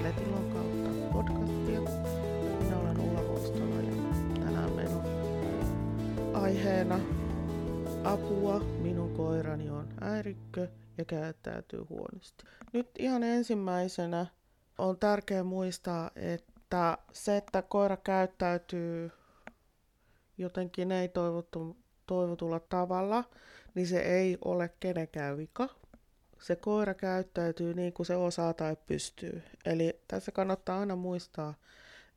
Kuuntelet 0.00 0.28
Ilon 0.28 0.50
kautta 0.50 1.12
podcastia. 1.12 1.80
Minä 2.60 2.78
olen 2.78 3.00
Ulla 3.00 3.20
Huostola 3.20 3.74
ja 3.74 4.44
tänään 4.44 4.72
meillä 4.72 4.96
on 4.96 6.42
aiheena 6.42 7.00
apua. 8.04 8.60
Minun 8.60 9.14
koirani 9.16 9.70
on 9.70 9.88
äirikkö 10.00 10.68
ja 10.98 11.04
käyttäytyy 11.04 11.86
huonosti. 11.88 12.44
Nyt 12.72 12.90
ihan 12.98 13.22
ensimmäisenä 13.22 14.26
on 14.78 14.98
tärkeää 14.98 15.44
muistaa, 15.44 16.10
että 16.16 16.98
se, 17.12 17.36
että 17.36 17.62
koira 17.62 17.96
käyttäytyy 17.96 19.10
jotenkin 20.38 20.92
ei 20.92 21.08
toivottu, 21.08 21.76
toivotulla 22.06 22.60
tavalla, 22.60 23.24
niin 23.74 23.86
se 23.86 23.98
ei 23.98 24.38
ole 24.44 24.70
kenenkään 24.80 25.36
vika 25.36 25.79
se 26.40 26.56
koira 26.56 26.94
käyttäytyy 26.94 27.74
niin 27.74 27.92
kuin 27.92 28.06
se 28.06 28.16
osaa 28.16 28.54
tai 28.54 28.76
pystyy. 28.86 29.42
Eli 29.64 30.00
tässä 30.08 30.32
kannattaa 30.32 30.80
aina 30.80 30.96
muistaa, 30.96 31.54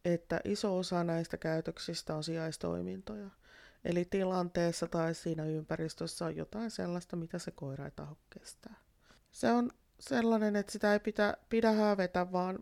että 0.05 0.41
iso 0.45 0.77
osa 0.77 1.03
näistä 1.03 1.37
käytöksistä 1.37 2.15
on 2.15 2.23
sijaistoimintoja. 2.23 3.29
Eli 3.85 4.05
tilanteessa 4.05 4.87
tai 4.87 5.13
siinä 5.13 5.45
ympäristössä 5.45 6.25
on 6.25 6.35
jotain 6.35 6.71
sellaista, 6.71 7.15
mitä 7.15 7.39
se 7.39 7.51
koira 7.51 7.85
ei 7.85 7.91
taho 7.95 8.17
kestää. 8.29 8.75
Se 9.31 9.51
on 9.51 9.71
sellainen, 9.99 10.55
että 10.55 10.71
sitä 10.71 10.93
ei 10.93 10.99
pidä, 10.99 11.33
pidä 11.49 11.71
hävetä, 11.71 12.31
vaan 12.31 12.59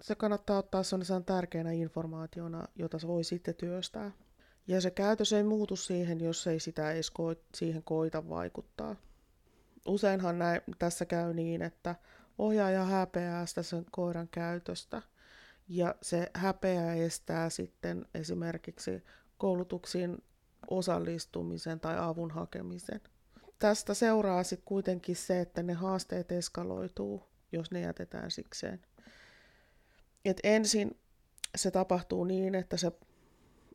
se 0.00 0.14
kannattaa 0.14 0.58
ottaa 0.58 0.82
sellaisen 0.82 1.24
tärkeänä 1.24 1.72
informaationa, 1.72 2.68
jota 2.76 2.98
se 2.98 3.06
voi 3.06 3.24
sitten 3.24 3.54
työstää. 3.54 4.10
Ja 4.66 4.80
se 4.80 4.90
käytös 4.90 5.32
ei 5.32 5.42
muutu 5.42 5.76
siihen, 5.76 6.20
jos 6.20 6.46
ei 6.46 6.60
sitä 6.60 6.92
edes 6.92 7.10
ko- 7.10 7.42
siihen 7.54 7.82
koita 7.82 8.28
vaikuttaa 8.28 8.96
useinhan 9.86 10.38
näin, 10.38 10.60
tässä 10.78 11.04
käy 11.04 11.34
niin, 11.34 11.62
että 11.62 11.94
ohjaaja 12.38 12.84
häpeää 12.84 13.46
sitä 13.46 13.62
sen 13.62 13.86
koiran 13.90 14.28
käytöstä 14.28 15.02
ja 15.68 15.94
se 16.02 16.30
häpeä 16.34 16.94
estää 16.94 17.50
sitten 17.50 18.06
esimerkiksi 18.14 19.04
koulutuksiin 19.38 20.24
osallistumisen 20.70 21.80
tai 21.80 21.98
avun 21.98 22.30
hakemisen. 22.30 23.00
Tästä 23.58 23.94
seuraa 23.94 24.42
sitten 24.42 24.66
kuitenkin 24.66 25.16
se, 25.16 25.40
että 25.40 25.62
ne 25.62 25.72
haasteet 25.72 26.32
eskaloituu, 26.32 27.22
jos 27.52 27.70
ne 27.70 27.80
jätetään 27.80 28.30
sikseen. 28.30 28.82
Et 30.24 30.40
ensin 30.42 31.00
se 31.56 31.70
tapahtuu 31.70 32.24
niin, 32.24 32.54
että 32.54 32.76
se 32.76 32.92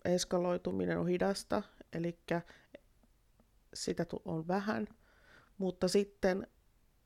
eskaloituminen 0.06 1.00
on 1.00 1.08
hidasta, 1.08 1.64
eli 1.94 2.20
sitä 3.74 4.06
on 4.26 4.48
vähän– 4.48 4.88
mutta 5.62 5.88
sitten 5.88 6.48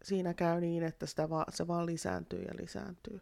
siinä 0.04 0.34
käy 0.34 0.62
niin, 0.62 0.84
että 0.84 1.06
sitä 1.06 1.30
va- 1.30 1.46
se 1.50 1.68
vaan 1.68 1.86
lisääntyy 1.86 2.42
ja 2.42 2.54
lisääntyy. 2.60 3.22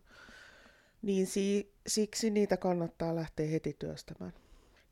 Niin 1.02 1.28
si- 1.28 1.74
siksi 1.88 2.30
niitä 2.30 2.58
kannattaa 2.58 3.16
lähteä 3.16 3.48
heti 3.48 3.76
työstämään. 3.80 4.34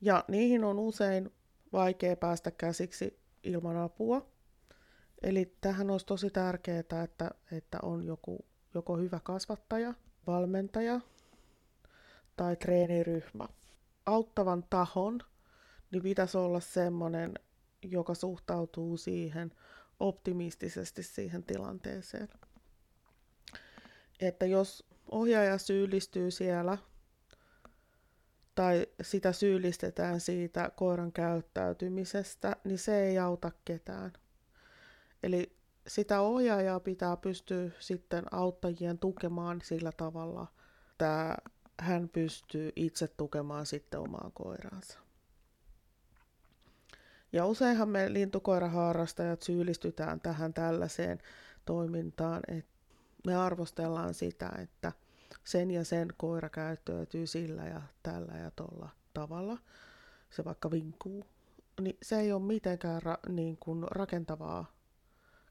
Ja 0.01 0.25
niihin 0.27 0.63
on 0.63 0.79
usein 0.79 1.29
vaikea 1.73 2.15
päästä 2.15 2.51
käsiksi 2.51 3.19
ilman 3.43 3.77
apua. 3.77 4.29
Eli 5.21 5.55
tähän 5.61 5.89
olisi 5.89 6.05
tosi 6.05 6.29
tärkeää, 6.29 6.79
että, 6.79 7.31
että 7.51 7.79
on 7.81 8.05
joku, 8.05 8.45
joko 8.73 8.97
hyvä 8.97 9.19
kasvattaja, 9.23 9.93
valmentaja 10.27 11.01
tai 12.37 12.55
treeniryhmä. 12.55 13.47
Auttavan 14.05 14.63
tahon 14.69 15.19
niin 15.91 16.03
pitäisi 16.03 16.37
olla 16.37 16.59
sellainen, 16.59 17.33
joka 17.81 18.13
suhtautuu 18.13 18.97
siihen 18.97 19.51
optimistisesti 20.01 21.03
siihen 21.03 21.43
tilanteeseen. 21.43 22.29
Että 24.19 24.45
jos 24.45 24.85
ohjaaja 25.11 25.57
syyllistyy 25.57 26.31
siellä 26.31 26.77
tai 28.55 28.87
sitä 29.01 29.31
syyllistetään 29.31 30.19
siitä 30.19 30.71
koiran 30.75 31.11
käyttäytymisestä, 31.11 32.55
niin 32.63 32.79
se 32.79 33.03
ei 33.03 33.19
auta 33.19 33.51
ketään. 33.65 34.13
Eli 35.23 35.55
sitä 35.87 36.21
ohjaajaa 36.21 36.79
pitää 36.79 37.17
pystyä 37.17 37.69
sitten 37.79 38.33
auttajien 38.33 38.99
tukemaan 38.99 39.61
sillä 39.63 39.91
tavalla, 39.91 40.47
että 40.91 41.37
hän 41.79 42.09
pystyy 42.09 42.71
itse 42.75 43.07
tukemaan 43.07 43.65
sitten 43.65 43.99
omaa 43.99 44.31
koiraansa. 44.33 44.99
Ja 47.33 47.45
useinhan 47.45 47.89
me 47.89 48.13
lintukoiraharrastajat 48.13 49.41
syyllistytään 49.41 50.19
tähän 50.19 50.53
tällaiseen 50.53 51.19
toimintaan, 51.65 52.41
että 52.47 52.71
me 53.25 53.35
arvostellaan 53.35 54.13
sitä, 54.13 54.51
että 54.57 54.91
sen 55.43 55.71
ja 55.71 55.85
sen 55.85 56.07
koira 56.17 56.49
käyttäytyy 56.49 57.27
sillä 57.27 57.67
ja 57.67 57.81
tällä 58.03 58.37
ja 58.37 58.51
tuolla 58.51 58.89
tavalla, 59.13 59.57
se 60.29 60.45
vaikka 60.45 60.71
vinkuu, 60.71 61.25
niin 61.81 61.97
se 62.03 62.19
ei 62.19 62.31
ole 62.31 62.41
mitenkään 62.41 63.01
ra- 63.01 63.31
niin 63.31 63.57
kuin 63.59 63.83
rakentavaa 63.91 64.65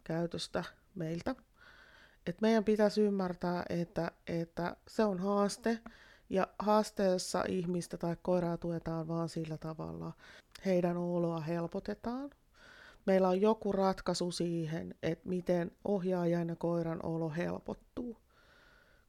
käytöstä 0.04 0.64
meiltä. 0.94 1.34
Et 2.26 2.40
meidän 2.40 2.64
pitäisi 2.64 3.02
ymmärtää, 3.02 3.62
että, 3.68 4.10
että 4.26 4.76
se 4.88 5.04
on 5.04 5.18
haaste, 5.18 5.78
ja 6.30 6.48
haasteessa 6.58 7.44
ihmistä 7.48 7.96
tai 7.96 8.16
koiraa 8.22 8.56
tuetaan 8.56 9.08
vaan 9.08 9.28
sillä 9.28 9.58
tavalla, 9.58 10.12
heidän 10.66 10.96
oloa 10.96 11.40
helpotetaan. 11.40 12.30
Meillä 13.06 13.28
on 13.28 13.40
joku 13.40 13.72
ratkaisu 13.72 14.30
siihen, 14.30 14.94
että 15.02 15.28
miten 15.28 15.70
ohjaajan 15.84 16.48
ja 16.48 16.56
koiran 16.56 17.00
olo 17.02 17.30
helpottuu. 17.30 18.16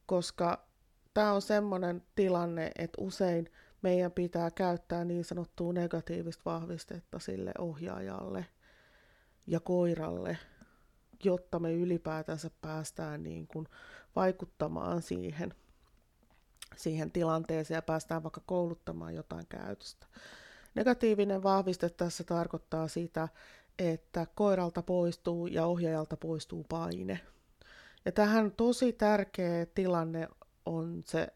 Koska 0.06 0.66
tämä 1.14 1.32
on 1.32 1.42
semmoinen 1.42 2.02
tilanne, 2.14 2.70
että 2.78 3.02
usein 3.02 3.50
meidän 3.82 4.12
pitää 4.12 4.50
käyttää 4.50 5.04
niin 5.04 5.24
sanottua 5.24 5.72
negatiivista 5.72 6.42
vahvistetta 6.44 7.18
sille 7.18 7.52
ohjaajalle 7.58 8.46
ja 9.46 9.60
koiralle, 9.60 10.38
jotta 11.24 11.58
me 11.58 11.72
ylipäätänsä 11.72 12.50
päästään 12.60 13.22
niin 13.22 13.46
kuin 13.46 13.68
vaikuttamaan 14.16 15.02
siihen, 15.02 15.54
siihen 16.76 17.10
tilanteeseen 17.10 17.78
ja 17.78 17.82
päästään 17.82 18.22
vaikka 18.22 18.42
kouluttamaan 18.46 19.14
jotain 19.14 19.46
käytöstä. 19.46 20.06
Negatiivinen 20.74 21.42
vahviste 21.42 21.88
tässä 21.88 22.24
tarkoittaa 22.24 22.88
sitä, 22.88 23.28
että 23.78 24.26
koiralta 24.34 24.82
poistuu 24.82 25.46
ja 25.46 25.66
ohjaajalta 25.66 26.16
poistuu 26.16 26.64
paine. 26.68 27.20
Ja 28.04 28.12
tähän 28.12 28.52
tosi 28.52 28.92
tärkeä 28.92 29.66
tilanne 29.66 30.28
on 30.66 31.02
se 31.06 31.28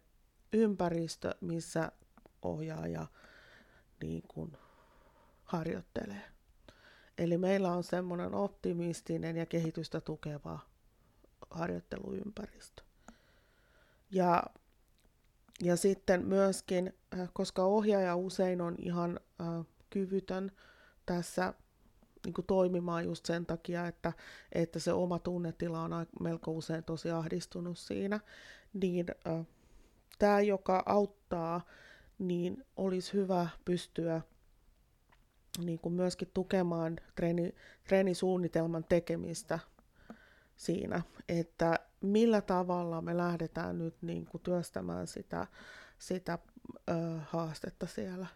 ympäristö, 0.53 1.35
missä 1.41 1.93
ohjaaja 2.43 3.07
niin 4.03 4.23
kuin 4.29 4.53
harjoittelee. 5.45 6.23
Eli 7.19 7.39
meillä 7.39 7.73
on 7.73 7.85
semmoinen 7.85 8.35
optimistinen 8.35 9.37
ja 9.37 9.47
kehitystä 9.47 10.01
tukeva 10.01 10.59
harjoitteluympäristö. 11.51 12.83
Ja 14.11 14.43
ja 15.63 15.77
sitten 15.77 16.27
myöskin, 16.27 16.93
äh, 17.19 17.29
koska 17.33 17.65
ohjaaja 17.65 18.17
usein 18.17 18.61
on 18.61 18.75
ihan 18.79 19.21
äh, 19.41 19.67
kyvytön 19.91 20.53
tässä 21.07 21.55
niin 22.25 22.35
kuin 22.35 22.47
toimimaan 22.47 23.05
just 23.05 23.27
sen 23.27 23.47
takia, 23.47 23.87
että, 23.87 24.13
että 24.53 24.79
se 24.79 24.93
oma 24.93 25.19
tunnetila 25.19 25.83
on 25.83 26.07
melko 26.21 26.51
usein 26.51 26.85
tosi 26.85 27.11
ahdistunut 27.11 27.79
siinä, 27.79 28.21
niin 28.73 29.07
äh, 29.27 29.47
tämä, 30.19 30.41
joka 30.41 30.83
auttaa, 30.87 31.67
niin 32.19 32.65
olisi 32.77 33.13
hyvä 33.13 33.49
pystyä 33.65 34.21
niin 35.65 35.79
kuin 35.79 35.93
myöskin 35.93 36.31
tukemaan 36.35 36.97
treeni, 37.15 37.55
treenisuunnitelman 37.85 38.85
tekemistä 38.89 39.59
siinä, 40.57 41.03
että 41.29 41.79
millä 42.07 42.41
tavalla 42.41 43.01
me 43.01 43.17
lähdetään 43.17 43.79
nyt 43.79 43.95
niin 44.03 44.27
kuin 44.27 44.43
työstämään 44.43 45.07
sitä, 45.07 45.47
sitä 45.99 46.39
ö, 46.91 46.93
haastetta 47.27 47.87
siellä. 47.87 48.27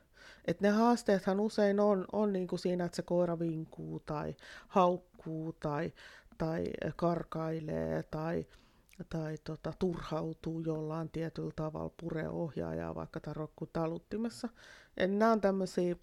Et 0.44 0.60
ne 0.60 0.70
haasteethan 0.70 1.40
usein 1.40 1.80
on, 1.80 2.04
on 2.12 2.32
niin 2.32 2.48
kuin 2.48 2.58
siinä, 2.58 2.84
että 2.84 2.96
se 2.96 3.02
koira 3.02 3.38
vinkuu 3.38 4.00
tai 4.00 4.36
haukkuu 4.68 5.52
tai, 5.52 5.92
tai 6.38 6.64
karkailee 6.96 8.02
tai, 8.02 8.46
tai 9.08 9.38
tota, 9.44 9.72
turhautuu 9.78 10.60
jollain 10.60 11.10
tietyllä 11.10 11.52
tavalla, 11.56 11.94
puree 12.00 12.28
ohjaajaa 12.28 12.94
vaikka 12.94 13.20
tarokku 13.20 13.66
taluttimessa. 13.66 14.48
Ja 14.96 15.06
nämä 15.06 15.32
on 15.32 15.40
tämmöisiä, 15.40 15.96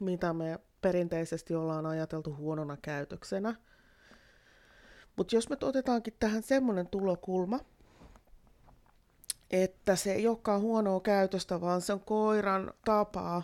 mitä 0.00 0.32
me 0.32 0.58
perinteisesti 0.80 1.54
ollaan 1.54 1.86
ajateltu 1.86 2.36
huonona 2.36 2.76
käytöksenä– 2.82 3.54
mutta 5.20 5.36
jos 5.36 5.48
me 5.48 5.56
otetaankin 5.60 6.14
tähän 6.20 6.42
semmoinen 6.42 6.86
tulokulma, 6.86 7.60
että 9.50 9.96
se 9.96 10.12
ei 10.12 10.28
olekaan 10.28 10.60
huonoa 10.60 11.00
käytöstä, 11.00 11.60
vaan 11.60 11.80
se 11.80 11.92
on 11.92 12.00
koiran 12.00 12.72
tapaa 12.84 13.42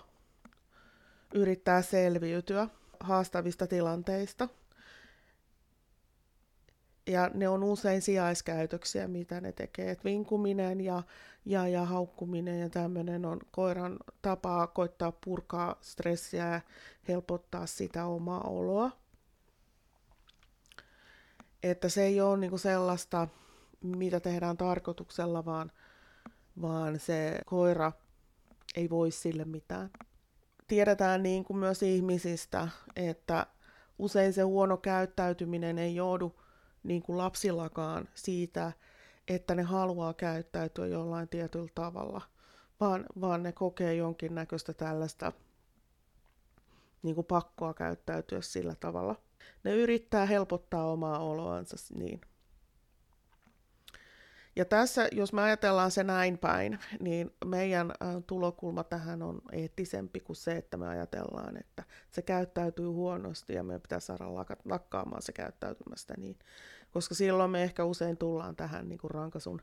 yrittää 1.34 1.82
selviytyä 1.82 2.68
haastavista 3.00 3.66
tilanteista. 3.66 4.48
ja 7.06 7.30
ne 7.34 7.48
on 7.48 7.62
usein 7.64 8.02
sijaiskäytöksiä, 8.02 9.08
mitä 9.08 9.40
ne 9.40 9.52
tekee. 9.52 9.90
Et 9.90 10.04
vinkuminen 10.04 10.80
ja, 10.80 11.02
ja, 11.44 11.68
ja 11.68 11.84
haukkuminen 11.84 12.60
ja 12.60 12.70
tämmöinen 12.70 13.24
on 13.24 13.40
koiran 13.50 13.96
tapa 14.22 14.66
koittaa 14.66 15.12
purkaa 15.24 15.76
stressiä 15.80 16.46
ja 16.48 16.60
helpottaa 17.08 17.66
sitä 17.66 18.06
omaa 18.06 18.40
oloa. 18.40 19.05
Että 21.70 21.88
se 21.88 22.02
ei 22.02 22.20
ole 22.20 22.36
niinku 22.36 22.58
sellaista, 22.58 23.28
mitä 23.82 24.20
tehdään 24.20 24.56
tarkoituksella, 24.56 25.44
vaan, 25.44 25.72
vaan 26.62 26.98
se 26.98 27.38
koira 27.46 27.92
ei 28.74 28.90
voi 28.90 29.10
sille 29.10 29.44
mitään. 29.44 29.90
Tiedetään 30.68 31.22
niin 31.22 31.44
kuin 31.44 31.56
myös 31.56 31.82
ihmisistä, 31.82 32.68
että 32.96 33.46
usein 33.98 34.32
se 34.32 34.42
huono 34.42 34.76
käyttäytyminen 34.76 35.78
ei 35.78 35.94
joudu 35.94 36.40
niin 36.82 37.02
kuin 37.02 37.18
lapsillakaan 37.18 38.08
siitä, 38.14 38.72
että 39.28 39.54
ne 39.54 39.62
haluaa 39.62 40.14
käyttäytyä 40.14 40.86
jollain 40.86 41.28
tietyllä 41.28 41.70
tavalla, 41.74 42.22
vaan, 42.80 43.06
vaan 43.20 43.42
ne 43.42 43.52
kokee 43.52 43.94
jonkinnäköistä 43.94 44.72
tällaista 44.72 45.32
niin 47.02 47.14
kuin 47.14 47.26
pakkoa 47.26 47.74
käyttäytyä 47.74 48.40
sillä 48.40 48.74
tavalla. 48.80 49.25
Ne 49.64 49.74
yrittää 49.74 50.26
helpottaa 50.26 50.92
omaa 50.92 51.18
oloansa 51.18 51.76
niin. 51.98 52.20
Ja 54.56 54.64
tässä, 54.64 55.08
jos 55.12 55.32
me 55.32 55.42
ajatellaan 55.42 55.90
se 55.90 56.04
näin 56.04 56.38
päin, 56.38 56.78
niin 57.00 57.30
meidän 57.44 57.92
tulokulma 58.26 58.84
tähän 58.84 59.22
on 59.22 59.42
eettisempi 59.52 60.20
kuin 60.20 60.36
se, 60.36 60.52
että 60.52 60.76
me 60.76 60.88
ajatellaan, 60.88 61.56
että 61.56 61.82
se 62.10 62.22
käyttäytyy 62.22 62.86
huonosti 62.86 63.52
ja 63.52 63.62
meidän 63.62 63.80
pitää 63.80 64.00
saada 64.00 64.34
lakkaamaan 64.64 65.22
se 65.22 65.32
käyttäytymästä 65.32 66.14
niin. 66.16 66.38
Koska 66.90 67.14
silloin 67.14 67.50
me 67.50 67.62
ehkä 67.62 67.84
usein 67.84 68.16
tullaan 68.16 68.56
tähän 68.56 68.88
niin 68.88 68.98
kuin 68.98 69.10
rankasun, 69.10 69.62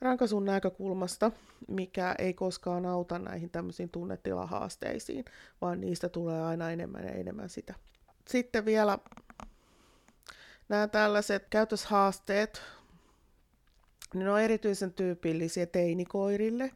rankasun 0.00 0.44
näkökulmasta, 0.44 1.30
mikä 1.68 2.14
ei 2.18 2.34
koskaan 2.34 2.86
auta 2.86 3.18
näihin 3.18 3.50
tämmöisiin 3.50 3.90
tunnetilahaasteisiin, 3.90 5.24
vaan 5.60 5.80
niistä 5.80 6.08
tulee 6.08 6.42
aina 6.42 6.70
enemmän 6.70 7.04
ja 7.04 7.12
enemmän 7.12 7.48
sitä. 7.48 7.74
Sitten 8.28 8.64
vielä 8.64 8.98
nämä 10.68 10.88
tällaiset 10.88 11.46
käytöshaasteet 11.50 12.62
niin 14.14 14.24
ne 14.24 14.30
on 14.30 14.40
erityisen 14.40 14.92
tyypillisiä 14.92 15.66
teinikoirille. 15.66 16.70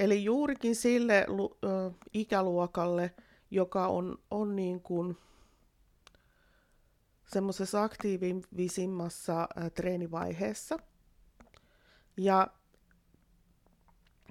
Eli 0.00 0.24
juurikin 0.24 0.76
sille 0.76 1.26
ö, 1.64 1.90
ikäluokalle, 2.12 3.14
joka 3.50 3.86
on, 3.86 4.18
on 4.30 4.56
niin 4.56 4.80
kuin 4.80 5.16
semmoisessa 7.26 7.82
aktiivisimmassa 7.82 9.48
treenivaiheessa. 9.74 10.78
Ja 12.16 12.46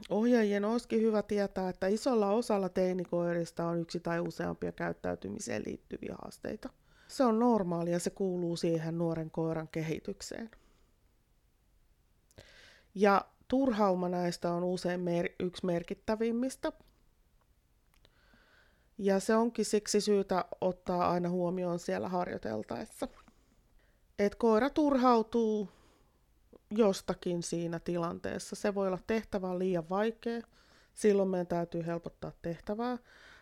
ohjaajien 0.09 0.65
olisikin 0.65 1.01
hyvä 1.01 1.23
tietää, 1.23 1.69
että 1.69 1.87
isolla 1.87 2.31
osalla 2.31 2.69
teinikoirista 2.69 3.65
on 3.65 3.79
yksi 3.79 3.99
tai 3.99 4.19
useampia 4.19 4.71
käyttäytymiseen 4.71 5.63
liittyviä 5.65 6.15
haasteita. 6.21 6.69
Se 7.07 7.23
on 7.23 7.39
normaalia, 7.39 7.99
se 7.99 8.09
kuuluu 8.09 8.55
siihen 8.55 8.97
nuoren 8.97 9.31
koiran 9.31 9.67
kehitykseen. 9.67 10.49
Ja 12.95 13.25
turhauma 13.47 14.09
näistä 14.09 14.51
on 14.51 14.63
usein 14.63 14.99
mer- 14.99 15.29
yksi 15.39 15.65
merkittävimmistä. 15.65 16.71
Ja 18.97 19.19
se 19.19 19.35
onkin 19.35 19.65
siksi 19.65 20.01
syytä 20.01 20.45
ottaa 20.61 21.11
aina 21.11 21.29
huomioon 21.29 21.79
siellä 21.79 22.09
harjoiteltaessa. 22.09 23.07
Et 24.19 24.35
koira 24.35 24.69
turhautuu 24.69 25.69
jostakin 26.77 27.43
siinä 27.43 27.79
tilanteessa. 27.79 28.55
Se 28.55 28.75
voi 28.75 28.87
olla 28.87 28.99
tehtävä 29.07 29.59
liian 29.59 29.89
vaikea, 29.89 30.41
silloin 30.93 31.29
meidän 31.29 31.47
täytyy 31.47 31.85
helpottaa 31.85 32.31
tehtävää. 32.41 32.97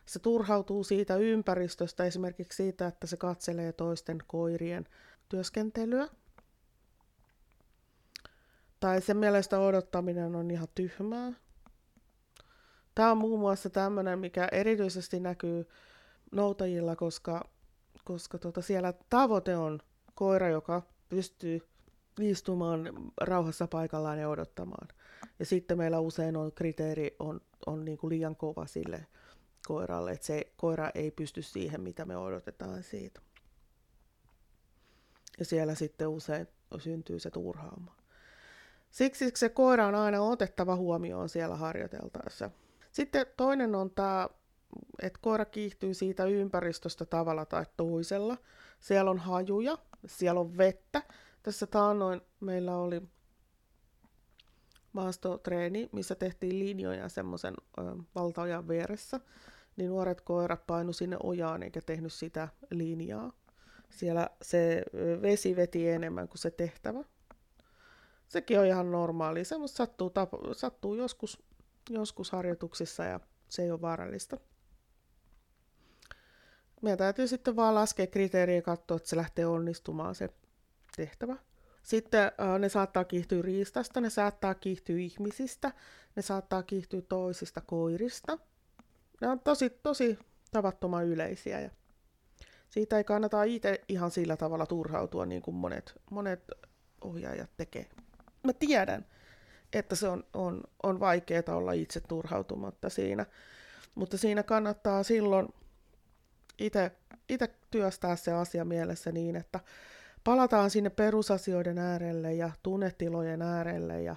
Se 0.05 0.19
turhautuu 0.19 0.83
siitä 0.83 1.15
ympäristöstä, 1.15 2.05
esimerkiksi 2.05 2.55
siitä, 2.55 2.87
että 2.87 3.07
se 3.07 3.17
katselee 3.17 3.73
toisten 3.73 4.17
koirien 4.27 4.87
työskentelyä 5.29 6.07
tai 8.81 9.01
sen 9.01 9.17
mielestä 9.17 9.59
odottaminen 9.59 10.35
on 10.35 10.51
ihan 10.51 10.67
tyhmää. 10.75 11.33
Tämä 12.95 13.11
on 13.11 13.17
muun 13.17 13.39
muassa 13.39 13.69
tämmöinen, 13.69 14.19
mikä 14.19 14.47
erityisesti 14.51 15.19
näkyy 15.19 15.67
noutajilla, 16.31 16.95
koska, 16.95 17.49
koska 18.03 18.37
tota 18.37 18.61
siellä 18.61 18.93
tavoite 19.09 19.57
on 19.57 19.79
koira, 20.15 20.49
joka 20.49 20.81
pystyy 21.09 21.70
istumaan 22.21 22.89
rauhassa 23.21 23.67
paikallaan 23.67 24.19
ja 24.19 24.29
odottamaan. 24.29 24.87
Ja 25.39 25.45
sitten 25.45 25.77
meillä 25.77 25.99
usein 25.99 26.37
on 26.37 26.51
kriteeri 26.51 27.15
on, 27.19 27.41
on 27.65 27.85
niin 27.85 27.97
kuin 27.97 28.09
liian 28.09 28.35
kova 28.35 28.65
sille 28.65 29.05
koiralle, 29.67 30.11
että 30.11 30.25
se 30.25 30.53
koira 30.55 30.91
ei 30.95 31.11
pysty 31.11 31.41
siihen, 31.41 31.81
mitä 31.81 32.05
me 32.05 32.17
odotetaan 32.17 32.83
siitä. 32.83 33.21
Ja 35.39 35.45
siellä 35.45 35.75
sitten 35.75 36.07
usein 36.07 36.47
syntyy 36.77 37.19
se 37.19 37.31
turhauma. 37.31 37.95
Siksi 38.91 39.31
se 39.35 39.49
koira 39.49 39.87
on 39.87 39.95
aina 39.95 40.21
otettava 40.21 40.75
huomioon 40.75 41.29
siellä 41.29 41.55
harjoiteltaessa. 41.55 42.51
Sitten 42.91 43.25
toinen 43.37 43.75
on 43.75 43.91
tämä, 43.91 44.29
että 45.01 45.19
koira 45.21 45.45
kiihtyy 45.45 45.93
siitä 45.93 46.25
ympäristöstä 46.25 47.05
tavalla 47.05 47.45
tai 47.45 47.65
toisella. 47.77 48.37
Siellä 48.79 49.11
on 49.11 49.17
hajuja, 49.17 49.77
siellä 50.05 50.39
on 50.39 50.57
vettä. 50.57 51.01
Tässä 51.43 51.67
taannoin 51.67 52.21
meillä 52.39 52.77
oli 52.77 53.01
maastotreeni, 54.93 55.89
missä 55.91 56.15
tehtiin 56.15 56.59
linjoja 56.59 57.09
semmoisen 57.09 57.53
valtaojan 58.15 58.67
vieressä, 58.67 59.19
niin 59.77 59.89
nuoret 59.89 60.21
koirat 60.21 60.67
painu 60.67 60.93
sinne 60.93 61.17
ojaan 61.23 61.63
eikä 61.63 61.81
tehnyt 61.81 62.13
sitä 62.13 62.47
linjaa. 62.71 63.33
Siellä 63.89 64.29
se 64.41 64.83
vesi 65.21 65.55
veti 65.55 65.89
enemmän 65.89 66.27
kuin 66.27 66.37
se 66.37 66.51
tehtävä 66.51 67.03
sekin 68.31 68.59
on 68.59 68.65
ihan 68.65 68.91
normaali. 68.91 69.45
Semmoista 69.45 69.77
sattuu, 69.77 70.11
sattuu 70.53 70.95
joskus, 70.95 71.43
joskus 71.89 72.31
harjoituksissa 72.31 73.03
ja 73.03 73.19
se 73.49 73.63
ei 73.63 73.71
ole 73.71 73.81
vaarallista. 73.81 74.37
Meidän 76.81 76.97
täytyy 76.97 77.27
sitten 77.27 77.55
vaan 77.55 77.75
laskea 77.75 78.07
kriteeriä 78.07 78.55
ja 78.55 78.61
katsoa, 78.61 78.97
että 78.97 79.09
se 79.09 79.15
lähtee 79.15 79.45
onnistumaan 79.45 80.15
se 80.15 80.29
tehtävä. 80.97 81.35
Sitten 81.83 82.21
äh, 82.23 82.59
ne 82.59 82.69
saattaa 82.69 83.03
kiihtyä 83.03 83.41
riistasta, 83.41 84.01
ne 84.01 84.09
saattaa 84.09 84.53
kiihtyä 84.53 84.97
ihmisistä, 84.97 85.71
ne 86.15 86.21
saattaa 86.21 86.63
kiihtyä 86.63 87.01
toisista 87.01 87.61
koirista. 87.61 88.37
Ne 89.21 89.27
on 89.27 89.39
tosi, 89.39 89.69
tosi 89.69 90.19
tavattoman 90.51 91.05
yleisiä 91.05 91.59
ja 91.59 91.69
siitä 92.69 92.97
ei 92.97 93.03
kannata 93.03 93.43
itse 93.43 93.81
ihan 93.89 94.11
sillä 94.11 94.37
tavalla 94.37 94.65
turhautua, 94.65 95.25
niin 95.25 95.41
kuin 95.41 95.55
monet, 95.55 95.93
monet 96.11 96.51
ohjaajat 97.01 97.49
tekee 97.57 97.85
mä 98.43 98.53
tiedän, 98.53 99.05
että 99.73 99.95
se 99.95 100.07
on, 100.07 100.23
on, 100.33 100.63
on 100.83 100.99
vaikeaa 100.99 101.55
olla 101.55 101.71
itse 101.71 101.99
turhautumatta 101.99 102.89
siinä. 102.89 103.25
Mutta 103.95 104.17
siinä 104.17 104.43
kannattaa 104.43 105.03
silloin 105.03 105.47
itse 107.29 107.49
työstää 107.71 108.15
se 108.15 108.31
asia 108.31 108.65
mielessä 108.65 109.11
niin, 109.11 109.35
että 109.35 109.59
palataan 110.23 110.69
sinne 110.69 110.89
perusasioiden 110.89 111.77
äärelle 111.77 112.33
ja 112.33 112.51
tunnetilojen 112.63 113.41
äärelle 113.41 114.01
ja 114.01 114.15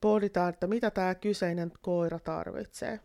pohditaan, 0.00 0.48
että 0.48 0.66
mitä 0.66 0.90
tämä 0.90 1.14
kyseinen 1.14 1.72
koira 1.80 2.18
tarvitsee. 2.18 3.00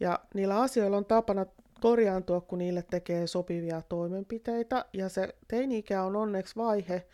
Ja 0.00 0.18
niillä 0.34 0.60
asioilla 0.60 0.96
on 0.96 1.04
tapana 1.04 1.46
korjaantua, 1.80 2.40
kun 2.40 2.58
niille 2.58 2.84
tekee 2.90 3.26
sopivia 3.26 3.82
toimenpiteitä. 3.82 4.84
Ja 4.92 5.08
se 5.08 5.34
teini-ikä 5.48 6.02
on 6.02 6.16
onneksi 6.16 6.56
vaihe, 6.56 7.06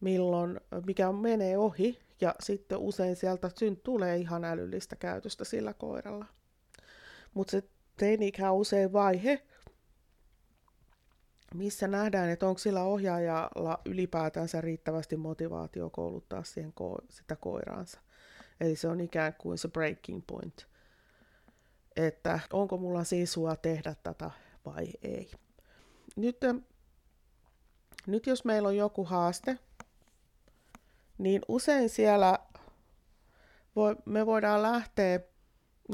milloin, 0.00 0.60
mikä 0.86 1.12
menee 1.12 1.58
ohi, 1.58 1.98
ja 2.20 2.34
sitten 2.40 2.78
usein 2.78 3.16
sieltä 3.16 3.50
synt 3.58 3.82
tulee 3.82 4.16
ihan 4.16 4.44
älyllistä 4.44 4.96
käytöstä 4.96 5.44
sillä 5.44 5.74
koiralla. 5.74 6.26
Mutta 7.34 7.50
se 7.50 7.62
teini-ikä 7.96 8.50
on 8.50 8.56
usein 8.56 8.92
vaihe, 8.92 9.42
missä 11.54 11.88
nähdään, 11.88 12.30
että 12.30 12.46
onko 12.46 12.58
sillä 12.58 12.82
ohjaajalla 12.82 13.78
ylipäätänsä 13.84 14.60
riittävästi 14.60 15.16
motivaatio 15.16 15.90
kouluttaa 15.90 16.44
siihen 16.44 16.72
ko- 16.80 17.06
sitä 17.10 17.36
koiraansa. 17.36 18.00
Eli 18.60 18.76
se 18.76 18.88
on 18.88 19.00
ikään 19.00 19.34
kuin 19.34 19.58
se 19.58 19.68
breaking 19.68 20.22
point. 20.26 20.66
Että 21.96 22.40
onko 22.52 22.76
mulla 22.76 23.04
sisua 23.04 23.56
tehdä 23.56 23.94
tätä 24.02 24.30
vai 24.66 24.86
ei. 25.02 25.30
Nyt, 26.16 26.36
nyt 28.06 28.26
jos 28.26 28.44
meillä 28.44 28.68
on 28.68 28.76
joku 28.76 29.04
haaste, 29.04 29.58
niin 31.18 31.42
usein 31.48 31.88
siellä 31.88 32.38
voi, 33.76 33.96
me 34.04 34.26
voidaan 34.26 34.62
lähteä 34.62 35.20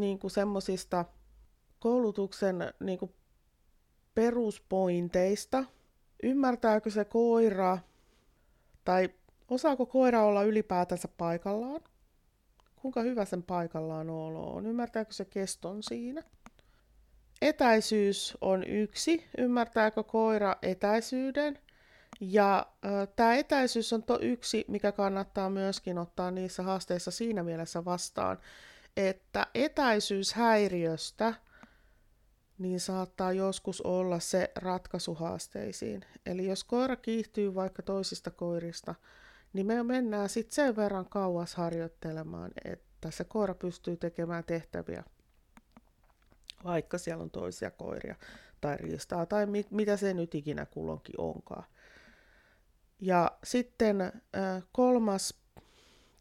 niin 0.01 0.19
kuin 0.19 0.31
semmoisista 0.31 1.05
koulutuksen 1.79 2.57
niin 2.81 2.99
kuin 2.99 3.15
peruspointeista, 4.17 5.65
ymmärtääkö 6.23 6.91
se 6.91 7.05
koira, 7.05 7.79
tai 8.85 9.09
osaako 9.49 9.87
koira 9.87 10.25
olla 10.25 10.43
ylipäätänsä 10.43 11.09
paikallaan? 11.09 11.81
Kuinka 12.77 13.03
hyvä 13.03 13.25
sen 13.25 13.43
paikallaan 13.43 14.11
olo 14.11 14.55
on? 14.55 14.67
Ymmärtääkö 14.67 15.13
se 15.13 15.25
keston 15.25 15.83
siinä? 15.83 16.23
Etäisyys 17.43 18.39
on 18.41 18.65
yksi. 18.65 19.25
Ymmärtääkö 19.39 20.03
koira 20.03 20.57
etäisyyden? 20.63 21.59
Ja 22.21 22.67
äh, 22.87 23.09
tämä 23.17 23.35
etäisyys 23.35 23.93
on 23.93 24.03
to 24.03 24.19
yksi, 24.23 24.65
mikä 24.69 24.93
kannattaa 24.93 25.51
myöskin 25.51 25.99
ottaa 25.99 26.31
niissä 26.31 26.63
haasteissa 26.63 27.11
siinä 27.11 27.43
mielessä 27.43 27.85
vastaan, 27.85 28.39
että 28.97 29.47
etäisyyshäiriöstä 29.55 31.35
niin 32.59 32.81
saattaa 32.81 33.33
joskus 33.33 33.81
olla 33.81 34.21
se 34.21 34.53
ratkaisu 34.57 35.15
haasteisiin. 35.15 36.01
Eli 36.27 36.47
jos 36.47 36.65
koira 36.65 36.97
kiihtyy 36.97 37.55
vaikka 37.55 37.83
toisista 37.83 38.31
koirista, 38.31 38.95
niin 39.53 39.67
me 39.67 39.83
mennään 39.83 40.29
sitten 40.29 40.55
sen 40.55 40.77
verran 40.77 41.09
kauas 41.09 41.55
harjoittelemaan, 41.55 42.51
että 42.65 43.11
se 43.11 43.25
koira 43.25 43.55
pystyy 43.55 43.97
tekemään 43.97 44.45
tehtäviä, 44.45 45.05
vaikka 46.65 46.99
siellä 46.99 47.23
on 47.23 47.31
toisia 47.31 47.71
koiria 47.71 48.17
tai 48.61 48.77
riistaa 48.77 49.27
tai 49.27 49.47
mit, 49.47 49.71
mitä 49.71 49.97
se 49.97 50.15
nyt 50.15 50.35
ikinä 50.35 50.67
kulloinkin 50.67 51.21
onkaan. 51.21 51.65
Ja 53.01 53.39
sitten 53.45 54.23
kolmas 54.73 55.35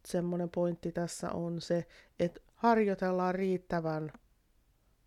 semmoinen 0.05 0.49
pointti 0.49 0.91
tässä 0.91 1.31
on 1.31 1.61
se, 1.61 1.87
että 2.19 2.41
harjoitellaan 2.55 3.35
riittävän 3.35 4.11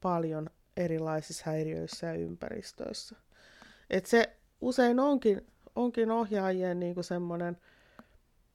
paljon 0.01 0.51
erilaisissa 0.79 1.43
häiriöissä 1.47 2.07
ja 2.07 2.13
ympäristöissä. 2.13 3.17
Et 3.91 4.07
se 4.07 4.37
usein 4.61 5.01
onkin, 5.01 5.47
onkin 5.77 6.11
ohjaajien 6.11 6.81
niinku 6.81 7.03
semmoinen 7.03 7.57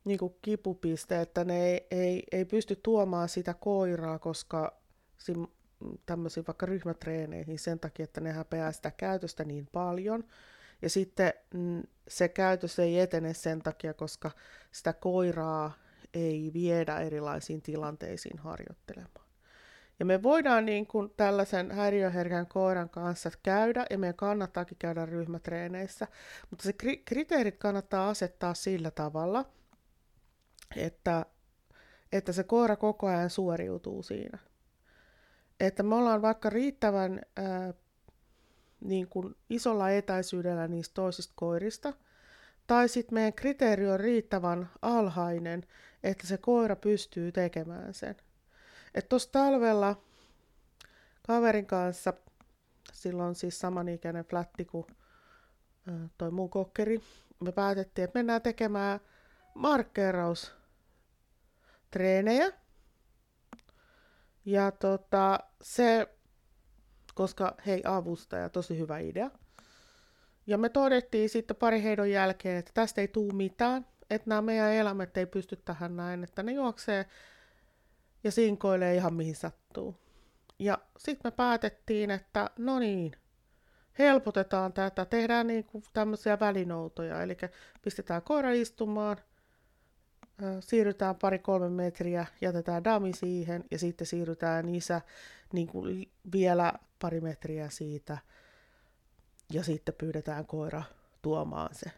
niinku 0.05 0.37
kipupiste, 0.41 1.21
että 1.21 1.43
ne 1.43 1.65
ei, 1.65 1.87
ei, 1.91 2.23
ei 2.31 2.45
pysty 2.45 2.75
tuomaan 2.75 3.29
sitä 3.29 3.53
koiraa, 3.53 4.19
koska 4.19 4.81
tämmöisiin 6.05 6.47
vaikka 6.47 6.65
ryhmätreeneihin 6.65 7.59
sen 7.59 7.79
takia, 7.79 8.03
että 8.03 8.21
ne 8.21 8.31
häpeää 8.31 8.71
sitä 8.71 8.91
käytöstä 8.91 9.43
niin 9.43 9.67
paljon. 9.71 10.23
Ja 10.81 10.89
sitten 10.89 11.33
mm, 11.53 11.83
se 12.07 12.27
käytös 12.27 12.79
ei 12.79 12.99
etene 12.99 13.33
sen 13.33 13.61
takia, 13.61 13.93
koska 13.93 14.31
sitä 14.71 14.93
koiraa 14.93 15.73
ei 16.13 16.51
viedä 16.53 16.99
erilaisiin 16.99 17.61
tilanteisiin 17.61 18.39
harjoittelemaan. 18.39 19.22
Ja 20.03 20.07
me 20.07 20.23
voidaan 20.23 20.65
niin 20.65 20.87
kuin 20.87 21.13
tällaisen 21.17 21.71
häiriöherkän 21.71 22.47
koiran 22.47 22.89
kanssa 22.89 23.31
käydä, 23.43 23.85
ja 23.89 23.97
meidän 23.97 24.15
kannattaakin 24.15 24.77
käydä 24.77 25.05
ryhmätreeneissä, 25.05 26.07
mutta 26.49 26.63
se 26.63 26.73
kriteerit 27.05 27.57
kannattaa 27.57 28.09
asettaa 28.09 28.53
sillä 28.53 28.91
tavalla, 28.91 29.45
että, 30.75 31.25
että 32.11 32.31
se 32.31 32.43
koira 32.43 32.75
koko 32.75 33.07
ajan 33.07 33.29
suoriutuu 33.29 34.03
siinä. 34.03 34.37
Että 35.59 35.83
me 35.83 35.95
ollaan 35.95 36.21
vaikka 36.21 36.49
riittävän 36.49 37.21
ää, 37.37 37.73
niin 38.79 39.07
kuin 39.07 39.35
isolla 39.49 39.89
etäisyydellä 39.89 40.67
niistä 40.67 40.93
toisista 40.93 41.33
koirista, 41.35 41.93
tai 42.67 42.89
sitten 42.89 43.13
meidän 43.13 43.33
kriteeri 43.33 43.89
on 43.89 43.99
riittävän 43.99 44.69
alhainen, 44.81 45.63
että 46.03 46.27
se 46.27 46.37
koira 46.37 46.75
pystyy 46.75 47.31
tekemään 47.31 47.93
sen. 47.93 48.15
Että 48.95 49.09
tuossa 49.09 49.31
talvella 49.31 50.01
kaverin 51.27 51.65
kanssa, 51.65 52.13
silloin 52.93 53.35
siis 53.35 53.59
samanikäinen 53.59 54.25
flätti 54.25 54.65
kuin 54.65 54.85
toi 56.17 56.31
mun 56.31 56.49
kokkeri, 56.49 57.01
me 57.39 57.51
päätettiin, 57.51 58.03
että 58.03 58.19
mennään 58.19 58.41
tekemään 58.41 58.99
markkeeraustreenejä. 59.53 62.53
Ja 64.45 64.71
tota, 64.71 65.39
se, 65.61 66.07
koska 67.13 67.55
hei 67.65 67.81
avustaja, 67.85 68.49
tosi 68.49 68.79
hyvä 68.79 68.99
idea. 68.99 69.31
Ja 70.47 70.57
me 70.57 70.69
todettiin 70.69 71.29
sitten 71.29 71.55
pari 71.55 71.83
heidon 71.83 72.11
jälkeen, 72.11 72.57
että 72.57 72.71
tästä 72.73 73.01
ei 73.01 73.07
tule 73.07 73.33
mitään, 73.33 73.85
että 74.09 74.29
nämä 74.29 74.41
meidän 74.41 74.73
elämät 74.73 75.17
ei 75.17 75.25
pysty 75.25 75.55
tähän 75.55 75.95
näin, 75.95 76.23
että 76.23 76.43
ne 76.43 76.51
juoksee 76.51 77.05
ja 78.23 78.31
sinkoilee 78.31 78.95
ihan 78.95 79.13
mihin 79.13 79.35
sattuu. 79.35 79.95
Ja 80.59 80.77
sitten 80.97 81.31
me 81.31 81.35
päätettiin, 81.35 82.11
että 82.11 82.49
no 82.57 82.79
niin, 82.79 83.11
helpotetaan 83.99 84.73
tätä, 84.73 85.05
tehdään 85.05 85.47
niin 85.47 85.63
kuin 85.63 85.83
tämmöisiä 85.93 86.39
välinoutoja, 86.39 87.21
eli 87.21 87.37
pistetään 87.81 88.21
koira 88.21 88.51
istumaan, 88.51 89.17
siirrytään 90.59 91.15
pari-kolme 91.15 91.69
metriä, 91.69 92.25
jätetään 92.41 92.83
dami 92.83 93.13
siihen 93.13 93.63
ja 93.71 93.79
sitten 93.79 94.07
siirrytään 94.07 94.75
isä 94.75 95.01
niin 95.53 95.67
kuin 95.67 96.11
vielä 96.33 96.73
pari 96.99 97.21
metriä 97.21 97.69
siitä 97.69 98.17
ja 99.53 99.63
sitten 99.63 99.95
pyydetään 99.97 100.45
koira 100.45 100.83
tuomaan 101.21 101.75
se 101.75 101.91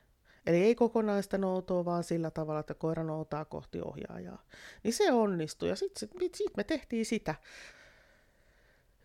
Eli 0.45 0.57
ei 0.57 0.75
kokonaista 0.75 1.37
noutoa, 1.37 1.85
vaan 1.85 2.03
sillä 2.03 2.31
tavalla, 2.31 2.59
että 2.59 2.73
koira 2.73 3.03
noutaa 3.03 3.45
kohti 3.45 3.81
ohjaajaa. 3.81 4.43
Niin 4.83 4.93
se 4.93 5.11
onnistui 5.11 5.69
ja 5.69 5.75
sitten 5.75 6.09
sit, 6.19 6.35
sit 6.35 6.57
me 6.57 6.63
tehtiin 6.63 7.05
sitä. 7.05 7.35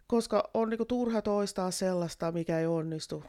Koska 0.06 0.50
on 0.54 0.70
niinku 0.70 0.84
turha 0.84 1.22
toistaa 1.22 1.70
sellaista, 1.70 2.32
mikä 2.32 2.58
ei 2.58 2.66
onnistu, 2.66 3.24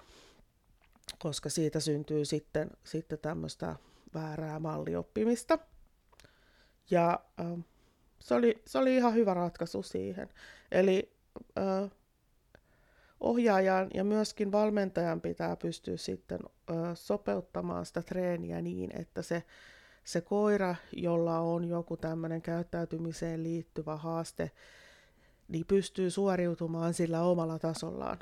koska 1.20 1.50
siitä 1.50 1.80
syntyy 1.80 2.26
sitten, 2.26 2.70
sitten 2.84 3.20
tämmöistä 3.20 3.76
väärää 4.14 4.60
mallioppimista. 4.60 5.60
Ja 6.90 7.20
äh, 7.40 7.66
se, 8.20 8.34
oli, 8.36 8.62
se 8.66 8.78
oli 8.78 8.96
ihan 8.96 9.14
hyvä 9.14 9.34
ratkaisu 9.34 9.84
siihen. 9.84 10.30
Eli 10.72 11.14
äh, 11.58 11.92
ohjaajan 13.22 13.88
ja 13.94 14.04
myöskin 14.04 14.52
valmentajan 14.52 15.22
pitää 15.22 15.56
pystyä 15.56 15.98
sitten 15.98 16.40
sopeuttamaan 16.94 17.86
sitä 17.86 18.02
treeniä 18.02 18.62
niin, 18.62 18.92
että 19.00 19.22
se, 19.22 19.44
se 20.04 20.22
koira, 20.22 20.76
jolla 20.96 21.40
on 21.40 21.64
joku 21.64 21.98
tämmöinen 21.98 22.42
käyttäytymiseen 22.42 23.44
liittyvä 23.44 23.96
haaste, 23.96 24.52
niin 25.48 25.66
pystyy 25.66 26.10
suoriutumaan 26.10 26.94
sillä 26.94 27.22
omalla 27.22 27.60
tasollaan. 27.60 28.20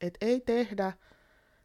Et 0.00 0.18
ei 0.20 0.40
tehdä 0.40 0.92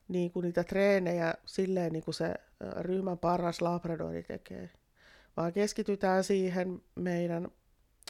niin 0.07 0.31
kuin 0.31 0.43
niitä 0.43 0.63
treenejä 0.63 1.33
silleen, 1.45 1.93
niin 1.93 2.03
kuin 2.03 2.15
se 2.15 2.33
ryhmän 2.79 3.17
paras 3.17 3.61
labradori 3.61 4.23
tekee, 4.23 4.69
vaan 5.37 5.53
keskitytään 5.53 6.23
siihen 6.23 6.81
meidän 6.95 7.47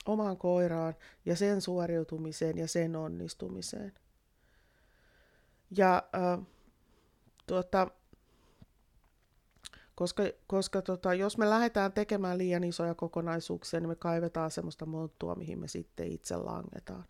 omaan 0.05 0.37
koiraan 0.37 0.95
ja 1.25 1.35
sen 1.35 1.61
suoriutumiseen 1.61 2.57
ja 2.57 2.67
sen 2.67 2.95
onnistumiseen. 2.95 3.93
Ja 5.71 6.03
äh, 6.15 6.45
tuota, 7.47 7.87
koska, 9.95 10.23
koska 10.47 10.81
tota, 10.81 11.13
jos 11.13 11.37
me 11.37 11.49
lähdetään 11.49 11.93
tekemään 11.93 12.37
liian 12.37 12.63
isoja 12.63 12.95
kokonaisuuksia, 12.95 13.79
niin 13.79 13.89
me 13.89 13.95
kaivetaan 13.95 14.51
semmoista 14.51 14.85
monttua, 14.85 15.35
mihin 15.35 15.59
me 15.59 15.67
sitten 15.67 16.07
itse 16.07 16.35
langetaan. 16.35 17.05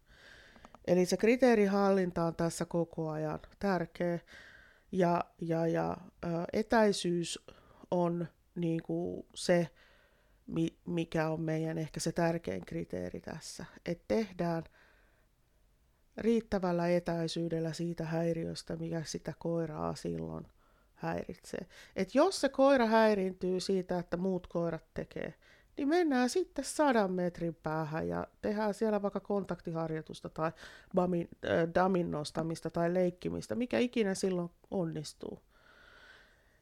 Eli 0.87 1.05
se 1.05 1.17
kriteerihallinta 1.17 2.23
on 2.23 2.35
tässä 2.35 2.65
koko 2.65 3.09
ajan 3.09 3.39
tärkeä. 3.59 4.19
Ja, 4.91 5.23
ja, 5.41 5.67
ja 5.67 5.97
etäisyys 6.53 7.45
on 7.91 8.27
niin 8.55 8.83
kuin 8.83 9.25
se, 9.35 9.69
mikä 10.85 11.29
on 11.29 11.41
meidän 11.41 11.77
ehkä 11.77 11.99
se 11.99 12.11
tärkein 12.11 12.65
kriteeri 12.65 13.21
tässä. 13.21 13.65
Että 13.85 14.03
tehdään– 14.07 14.63
riittävällä 16.17 16.89
etäisyydellä 16.89 17.73
siitä 17.73 18.05
häiriöstä, 18.05 18.75
mikä 18.75 19.01
sitä 19.05 19.33
koiraa 19.39 19.95
silloin 19.95 20.47
häiritsee. 20.95 21.67
Et 21.95 22.15
jos 22.15 22.41
se 22.41 22.49
koira 22.49 22.85
häiriintyy 22.85 23.59
siitä, 23.59 23.99
että 23.99 24.17
muut 24.17 24.47
koirat 24.47 24.85
tekee, 24.93 25.33
niin 25.77 25.87
mennään 25.87 26.29
sitten 26.29 26.65
sadan 26.65 27.11
metrin 27.11 27.55
päähän 27.55 28.07
ja 28.07 28.27
tehdään 28.41 28.73
siellä 28.73 29.01
vaikka 29.01 29.19
kontaktiharjoitusta 29.19 30.29
tai 30.29 30.51
bamin, 30.95 31.29
äh, 31.45 31.73
damin 31.75 32.11
nostamista 32.11 32.69
tai 32.69 32.93
leikkimistä, 32.93 33.55
mikä 33.55 33.79
ikinä 33.79 34.15
silloin 34.15 34.49
onnistuu. 34.71 35.39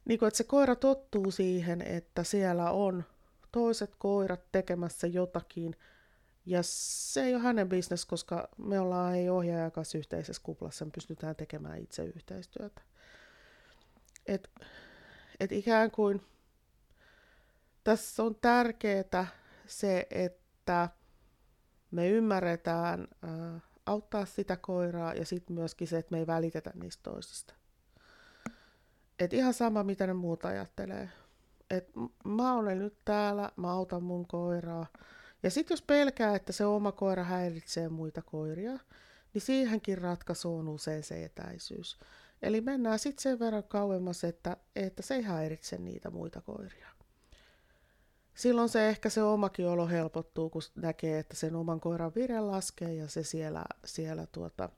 Niin 0.06 0.20
kuin, 0.20 0.28
että 0.28 0.38
se 0.38 0.44
koira 0.44 0.76
tottuu 0.76 1.32
siihen, 1.32 1.82
että 1.82 2.24
siellä 2.24 2.72
on 2.72 3.04
toiset 3.52 3.96
koirat 3.98 4.42
tekemässä 4.52 5.08
jotakin, 5.08 5.76
ja 6.46 6.60
se 6.64 7.24
ei 7.24 7.36
ole 7.36 7.44
hänen 7.44 7.70
bisnes, 7.70 8.06
koska 8.06 8.50
me 8.58 8.80
ollaan 8.80 9.16
ei 9.16 9.30
ohjaajan 9.30 9.72
kanssa 9.72 9.98
yhteisessä 9.98 10.42
kuplassa, 10.44 10.86
me 10.86 10.92
pystytään 10.92 11.36
tekemään 11.36 11.80
itse 11.80 12.06
yhteistyötä. 12.06 12.82
Et, 14.26 14.52
et 15.40 15.52
ikään 15.52 15.92
kuin 15.92 16.22
tässä 17.84 18.24
on 18.24 18.36
tärkeää 18.36 19.28
se, 19.68 20.08
että 20.10 20.90
me 21.92 22.10
ymmärretään 22.10 23.08
auttaa 23.86 24.26
sitä 24.26 24.58
koiraa 24.58 25.14
ja 25.14 25.26
sitten 25.26 25.54
myöskin 25.56 25.88
se, 25.88 25.98
että 25.98 26.12
me 26.12 26.20
ei 26.20 26.28
välitetä 26.28 26.72
niistä 26.76 27.04
toisista. 27.04 27.54
Et 29.20 29.34
ihan 29.34 29.54
sama, 29.54 29.84
mitä 29.84 30.08
ne 30.08 30.14
muut 30.14 30.46
ajattelee. 30.46 31.10
Et 31.70 31.90
mä 32.26 32.54
olen 32.54 32.80
nyt 32.80 32.98
täällä, 33.06 33.52
mä 33.56 33.72
autan 33.72 34.04
mun 34.04 34.28
koiraa. 34.28 34.86
Ja 35.46 35.52
sitten 35.52 35.76
jos 35.76 35.82
pelkää, 35.82 36.36
että 36.36 36.54
se 36.54 36.66
oma 36.66 36.92
koira 36.92 37.24
häiritsee 37.24 37.90
muita 37.90 38.22
koiria, 38.22 38.80
niin 39.34 39.42
siihenkin 39.42 39.98
ratkaisu 39.98 40.56
on 40.56 40.68
usein 40.68 41.04
se 41.04 41.26
etäisyys. 41.26 41.98
Eli 42.42 42.62
mennään 42.62 43.00
sitten 43.00 43.24
sen 43.24 43.40
verran 43.40 43.64
kauemmas, 43.64 44.24
että, 44.24 44.58
että 44.76 45.02
se 45.02 45.16
ei 45.16 45.22
häiritse 45.22 45.78
niitä 45.78 46.10
muita 46.10 46.42
koiria. 46.42 46.88
Silloin 48.36 48.70
se 48.70 48.90
ehkä 48.90 49.10
se 49.10 49.24
omakin 49.24 49.68
olo 49.68 49.88
helpottuu, 49.88 50.50
kun 50.50 50.62
näkee, 50.76 51.20
että 51.20 51.36
sen 51.36 51.56
oman 51.56 51.80
koiran 51.80 52.16
vire 52.16 52.40
laskee 52.40 52.94
ja 52.94 53.08
se 53.08 53.24
siellä, 53.24 53.66
siellä 53.86 54.28
tuota, 54.32 54.70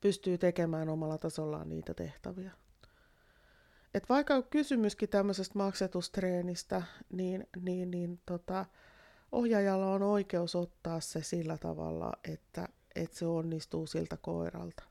pystyy 0.00 0.38
tekemään 0.38 0.88
omalla 0.88 1.18
tasollaan 1.18 1.68
niitä 1.68 1.94
tehtäviä. 1.94 2.52
Et 3.94 4.08
vaikka 4.08 4.34
on 4.34 4.44
kysymyskin 4.44 5.08
tämmöisestä 5.08 5.58
maksetustreenistä, 5.58 6.82
niin, 7.12 7.46
niin, 7.62 7.90
niin 7.90 8.20
tota, 8.26 8.66
ohjaajalla 9.32 9.92
on 9.92 10.02
oikeus 10.02 10.54
ottaa 10.54 11.00
se 11.00 11.22
sillä 11.22 11.58
tavalla, 11.58 12.12
että, 12.24 12.68
että 12.94 13.18
se 13.18 13.26
onnistuu 13.26 13.86
siltä 13.86 14.16
koiralta. 14.16 14.82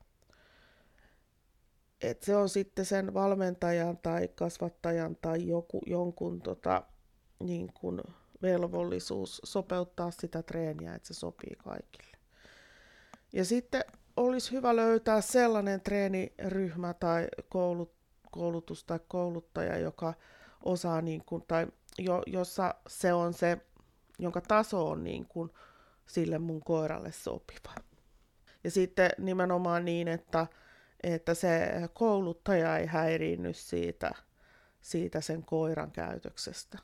Et 2.00 2.22
se 2.22 2.36
on 2.36 2.48
sitten 2.48 2.84
sen 2.84 3.14
valmentajan 3.14 3.98
tai 3.98 4.28
kasvattajan 4.28 5.16
tai 5.22 5.46
joku, 5.46 5.82
jonkun 5.86 6.42
tota, 6.42 6.82
niin 7.40 7.72
kuin 7.72 8.00
velvollisuus 8.42 9.40
sopeuttaa 9.44 10.10
sitä 10.10 10.42
treeniä, 10.42 10.94
että 10.94 11.08
se 11.08 11.14
sopii 11.14 11.56
kaikille. 11.56 12.16
Ja 13.32 13.44
sitten 13.44 13.84
olisi 14.16 14.52
hyvä 14.52 14.76
löytää 14.76 15.20
sellainen 15.20 15.80
treeniryhmä 15.80 16.94
tai 16.94 17.28
koulut, 17.48 17.92
koulutus 18.30 18.84
tai 18.84 19.00
kouluttaja, 19.08 19.78
joka 19.78 20.14
osaa, 20.64 21.00
niin 21.02 21.22
kuin, 21.26 21.44
tai 21.48 21.66
jo, 21.98 22.22
jossa 22.26 22.74
se 22.88 23.12
on 23.12 23.34
se, 23.34 23.58
jonka 24.22 24.40
taso 24.40 24.88
on 24.88 25.04
niin 25.04 25.26
kuin 25.26 25.50
sille 26.06 26.38
mun 26.38 26.60
koiralle 26.60 27.12
sopiva. 27.12 27.74
Ja 28.64 28.70
sitten 28.70 29.10
nimenomaan 29.18 29.84
niin, 29.84 30.08
että, 30.08 30.46
että 31.02 31.34
se 31.34 31.70
kouluttaja 31.94 32.78
ei 32.78 32.86
häiriinny 32.86 33.52
siitä, 33.52 34.10
siitä 34.80 35.20
sen 35.20 35.44
koiran 35.44 35.90
käytöksestä. 35.90 36.78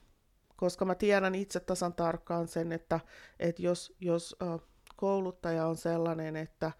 Koska 0.56 0.84
mä 0.84 0.94
tiedän 0.94 1.34
itse 1.34 1.60
tasan 1.60 1.94
tarkkaan 1.94 2.48
sen, 2.48 2.72
että, 2.72 3.00
että 3.40 3.62
jos, 3.62 3.96
jos 4.00 4.36
kouluttaja 4.96 5.66
on 5.66 5.76
sellainen, 5.76 6.36
että 6.36 6.72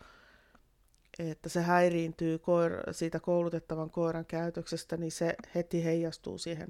että 1.19 1.49
se 1.49 1.63
häiriintyy 1.63 2.39
koira, 2.39 2.93
siitä 2.93 3.21
koulutettavan 3.21 3.91
koiran 3.91 4.27
käytöksestä, 4.27 4.97
niin 4.97 5.13
se 5.13 5.35
heti 5.55 5.85
heijastuu 5.85 6.39
siihen, 6.39 6.69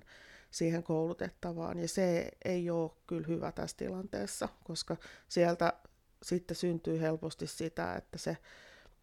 siihen 0.51 0.83
koulutettavaan. 0.83 1.79
Ja 1.79 1.89
se 1.89 2.29
ei 2.45 2.71
ole 2.71 2.91
kyllä 3.07 3.27
hyvä 3.27 3.53
tässä 3.53 3.77
tilanteessa, 3.77 4.49
koska 4.65 4.97
sieltä 5.29 5.73
sitten 6.23 6.57
syntyy 6.57 7.01
helposti 7.01 7.47
sitä, 7.47 7.95
että 7.95 8.19
se, 8.19 8.37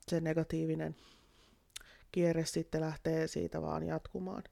se 0.08 0.22
negatiivinen 0.22 0.96
kierre 2.12 2.46
sitten 2.46 2.82
lähtee 2.82 3.28
siitä 3.28 3.62
vaan 3.62 3.84
jatkumaan. 3.84 4.44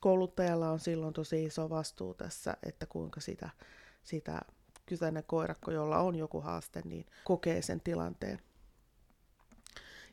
Kouluttajalla 0.00 0.70
on 0.70 0.80
silloin 0.80 1.14
tosi 1.14 1.44
iso 1.44 1.70
vastuu 1.70 2.14
tässä, 2.14 2.56
että 2.62 2.86
kuinka 2.86 3.20
sitä, 3.20 3.50
sitä 4.04 4.40
kyseinen 4.86 5.24
koirakko, 5.26 5.70
jolla 5.70 5.98
on 5.98 6.14
joku 6.14 6.40
haaste, 6.40 6.82
niin 6.84 7.06
kokee 7.24 7.62
sen 7.62 7.80
tilanteen. 7.80 8.38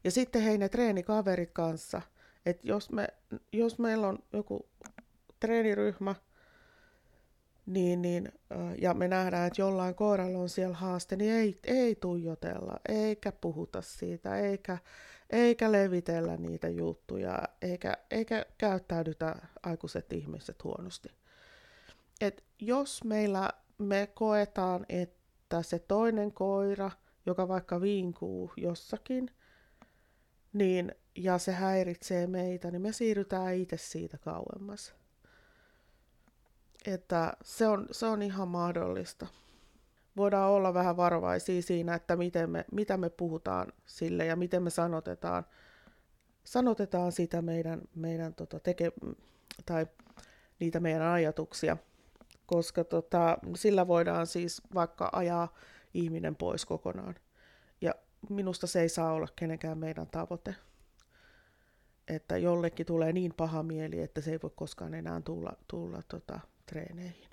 Ja 0.04 0.12
sitten 0.12 0.42
hei 0.42 0.58
ne 0.58 0.70
treenikaverit 0.70 1.52
kanssa, 1.52 2.02
että 2.46 2.68
jos, 2.68 2.92
me, 2.92 3.08
jos 3.54 3.80
meillä 3.80 4.08
on 4.08 4.20
joku 4.34 4.70
treeniryhmä, 5.40 6.16
niin, 7.66 8.02
niin, 8.02 8.32
ja 8.82 8.94
me 8.94 9.08
nähdään, 9.08 9.48
että 9.48 9.62
jollain 9.62 9.96
koiralla 9.96 10.38
on 10.38 10.50
siellä 10.50 10.76
haaste, 10.76 11.16
niin 11.16 11.34
ei, 11.34 11.60
ei 11.64 11.96
tuijotella, 11.96 12.80
eikä 12.90 13.32
puhuta 13.32 13.82
siitä, 13.82 14.38
eikä, 14.38 14.78
eikä 15.30 15.72
levitellä 15.72 16.38
niitä 16.38 16.70
juttuja, 16.70 17.44
eikä, 17.62 17.98
eikä 18.12 18.46
käyttäydytä 18.58 19.36
aikuiset 19.64 20.14
ihmiset 20.14 20.64
huonosti. 20.64 21.10
Et 22.22 22.44
jos 22.60 23.04
meillä 23.04 23.50
me 23.78 24.10
koetaan, 24.14 24.86
että 24.90 25.62
se 25.62 25.80
toinen 25.80 26.32
koira, 26.32 26.92
joka 27.26 27.48
vaikka 27.48 27.82
viinkuu 27.82 28.52
jossakin, 28.58 29.32
niin, 30.54 30.96
ja 31.16 31.38
se 31.38 31.52
häiritsee 31.52 32.28
meitä, 32.28 32.72
niin 32.72 32.82
me 32.82 32.92
siirrytään 32.92 33.56
itse 33.56 33.78
siitä 33.78 34.18
kauemmas. 34.18 34.99
Että 36.86 37.34
se 37.44 37.68
on, 37.68 37.88
se 37.92 38.06
on 38.06 38.22
ihan 38.22 38.48
mahdollista. 38.48 39.28
Voidaan 40.18 40.52
olla 40.52 40.74
vähän 40.74 40.98
varovaisia 40.98 41.62
siinä, 41.62 41.96
että 41.96 42.16
miten 42.16 42.50
me, 42.50 42.66
mitä 42.72 42.98
me 42.98 43.10
puhutaan 43.10 43.74
sille 43.86 44.26
ja 44.26 44.36
miten 44.36 44.64
me 44.64 44.70
sanotetaan, 44.70 45.46
sanotetaan 46.44 47.12
sitä 47.12 47.42
meidän, 47.42 47.82
meidän 47.96 48.34
tota, 48.34 48.60
teke, 48.60 48.92
tai 49.66 49.88
niitä 50.60 50.80
meidän 50.80 51.08
ajatuksia, 51.08 51.78
koska 52.46 52.84
tota, 52.84 53.38
sillä 53.56 53.88
voidaan 53.88 54.28
siis 54.28 54.62
vaikka 54.74 55.10
ajaa 55.14 55.54
ihminen 55.94 56.36
pois 56.36 56.66
kokonaan 56.66 57.16
minusta 58.30 58.68
se 58.68 58.82
ei 58.82 58.90
saa 58.90 59.14
olla 59.14 59.28
kenenkään 59.36 59.78
meidän 59.78 60.08
tavoite. 60.08 60.56
Että 62.08 62.38
jollekin 62.38 62.86
tulee 62.86 63.14
niin 63.14 63.34
paha 63.38 63.64
mieli, 63.64 64.02
että 64.02 64.22
se 64.22 64.32
ei 64.32 64.40
voi 64.44 64.52
koskaan 64.56 64.94
enää 64.94 65.22
tulla, 65.22 65.54
tulla 65.68 66.02
tota, 66.08 66.40
treeneihin. 66.70 67.30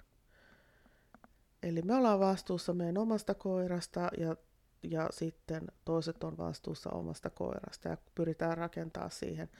Eli 1.62 1.82
me 1.82 1.94
ollaan 1.94 2.20
vastuussa 2.20 2.74
meidän 2.74 2.98
omasta 2.98 3.34
koirasta 3.34 4.08
ja, 4.18 4.36
ja 4.82 5.08
sitten 5.10 5.66
toiset 5.84 6.24
on 6.24 6.38
vastuussa 6.38 6.90
omasta 6.90 7.30
koirasta 7.30 7.88
ja 7.88 7.96
pyritään 8.14 8.58
rakentaa 8.58 9.10
siihen 9.10 9.50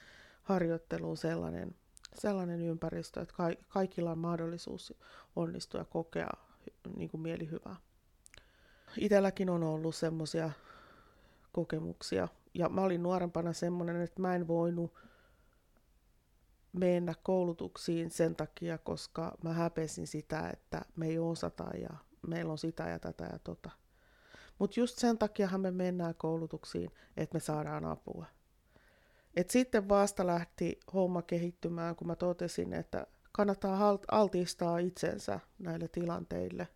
harjoitteluun 0.43 1.17
sellainen, 1.17 1.75
sellainen 2.13 2.61
ympäristö, 2.61 3.21
että 3.21 3.35
ka- 3.35 3.63
kaikilla 3.67 4.11
on 4.11 4.17
mahdollisuus 4.17 4.93
onnistua 5.35 5.81
ja 5.81 5.85
kokea 5.85 6.29
niin 6.95 7.09
kuin 7.09 7.21
mielihyvää. 7.21 7.75
Itelläkin 8.97 9.49
on 9.49 9.63
ollut 9.63 9.95
semmoisia 9.95 10.51
kokemuksia. 11.51 12.27
Ja 12.53 12.69
mä 12.69 12.81
olin 12.81 13.03
nuorempana 13.03 13.53
semmoinen, 13.53 14.01
että 14.01 14.21
mä 14.21 14.35
en 14.35 14.47
voinut 14.47 14.93
mennä 16.77 17.13
koulutuksiin 17.23 18.11
sen 18.11 18.35
takia, 18.35 18.77
koska 18.77 19.37
mä 19.43 19.53
häpesin 19.53 20.07
sitä, 20.07 20.49
että 20.49 20.81
me 20.95 21.07
ei 21.07 21.19
osata 21.19 21.63
ja 21.63 21.89
meillä 22.27 22.51
on 22.51 22.57
sitä 22.57 22.89
ja 22.89 22.99
tätä 22.99 23.23
ja 23.23 23.39
tota. 23.39 23.69
Mutta 24.59 24.79
just 24.79 24.97
sen 24.97 25.17
takiahan 25.17 25.61
me 25.61 25.71
mennään 25.71 26.15
koulutuksiin, 26.15 26.91
että 27.17 27.35
me 27.35 27.39
saadaan 27.39 27.85
apua. 27.85 28.25
Et 29.35 29.49
sitten 29.49 29.89
vasta 29.89 30.27
lähti 30.27 30.79
homma 30.93 31.21
kehittymään, 31.21 31.95
kun 31.95 32.07
mä 32.07 32.15
totesin, 32.15 32.73
että 32.73 33.07
kannattaa 33.31 33.97
altistaa 34.11 34.77
itsensä 34.77 35.39
näille 35.59 35.87
tilanteille, 35.87 36.67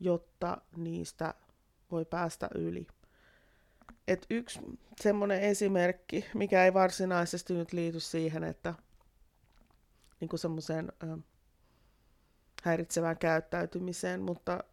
jotta 0.00 0.58
niistä 0.76 1.34
voi 1.90 2.04
päästä 2.04 2.48
yli 2.54 2.86
et 4.08 4.26
yksi 4.30 4.60
semmoinen 5.00 5.40
esimerkki, 5.40 6.24
mikä 6.34 6.64
ei 6.64 6.74
varsinaisesti 6.74 7.54
nyt 7.54 7.72
liity 7.72 8.00
siihen, 8.00 8.44
että 8.44 8.74
niin 10.20 10.38
semmoiseen 10.38 10.92
häiritsevään 12.62 13.18
käyttäytymiseen, 13.18 14.20
mutta 14.20 14.64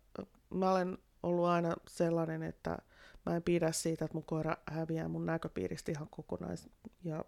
mä 0.50 0.72
olen 0.72 0.98
ollut 1.24 1.46
aina 1.46 1.74
sellainen, 1.88 2.44
että 2.44 2.78
mä 3.26 3.36
en 3.36 3.44
pidä 3.44 3.72
siitä, 3.72 4.06
että 4.06 4.16
mun 4.16 4.26
koira 4.26 4.58
häviää 4.66 5.08
mun 5.08 5.26
näköpiiristä 5.26 5.92
ihan 5.92 6.08
kokonais. 6.10 6.70
Ja 7.04 7.26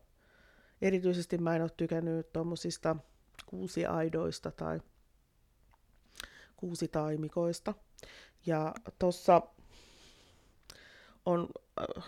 erityisesti 0.81 1.37
mä 1.37 1.55
en 1.55 1.61
ole 1.61 1.71
tykännyt 1.77 2.33
tuommoisista 2.33 2.95
kuusiaidoista 3.45 4.51
tai 4.51 4.79
kuusitaimikoista. 6.55 7.73
Ja 8.45 8.73
tuossa 8.99 9.41
on 11.25 11.49
äh, 11.81 12.03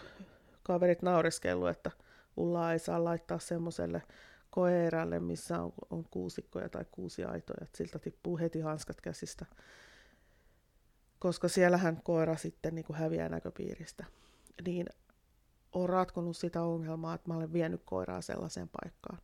kaverit 0.63 1.01
naureskellut, 1.01 1.69
että 1.69 1.91
ullaa 2.37 2.73
ei 2.73 2.79
saa 2.79 3.03
laittaa 3.03 3.39
semmoiselle 3.39 4.01
koeerälle, 4.55 5.19
missä 5.19 5.61
on, 5.61 5.73
on 5.89 6.05
kuusikkoja 6.11 6.69
tai 6.69 6.85
kuusi 6.91 7.23
aitoja, 7.23 7.57
että 7.61 7.77
siltä 7.77 7.99
tippuu 7.99 8.37
heti 8.37 8.59
hanskat 8.59 9.01
käsistä. 9.01 9.45
Koska 11.19 11.47
siellähän 11.47 12.01
koira 12.03 12.35
sitten 12.35 12.75
niin 12.75 12.85
kuin 12.85 12.97
häviää 12.97 13.29
näköpiiristä. 13.29 14.05
Niin 14.65 14.85
on 15.71 15.89
ratkonut 15.89 16.37
sitä 16.37 16.61
ongelmaa, 16.61 17.15
että 17.15 17.29
mä 17.29 17.37
olen 17.37 17.53
vienyt 17.53 17.81
koiraa 17.85 18.21
sellaiseen 18.21 18.69
paikkaan. 18.69 19.19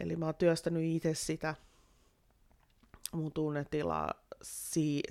Eli 0.00 0.16
mä 0.16 0.24
oon 0.24 0.34
työstänyt 0.34 0.82
itse 0.82 1.14
sitä 1.14 1.54
mun 3.12 3.32
tunnetilaa 3.32 4.14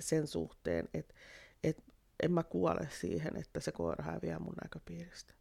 sen 0.00 0.26
suhteen, 0.26 0.88
että, 0.94 1.14
että 1.64 1.82
en 2.22 2.32
mä 2.32 2.42
kuole 2.42 2.88
siihen, 2.90 3.36
että 3.36 3.60
se 3.60 3.72
koira 3.72 4.04
häviää 4.04 4.38
mun 4.38 4.54
näköpiiristä. 4.64 5.34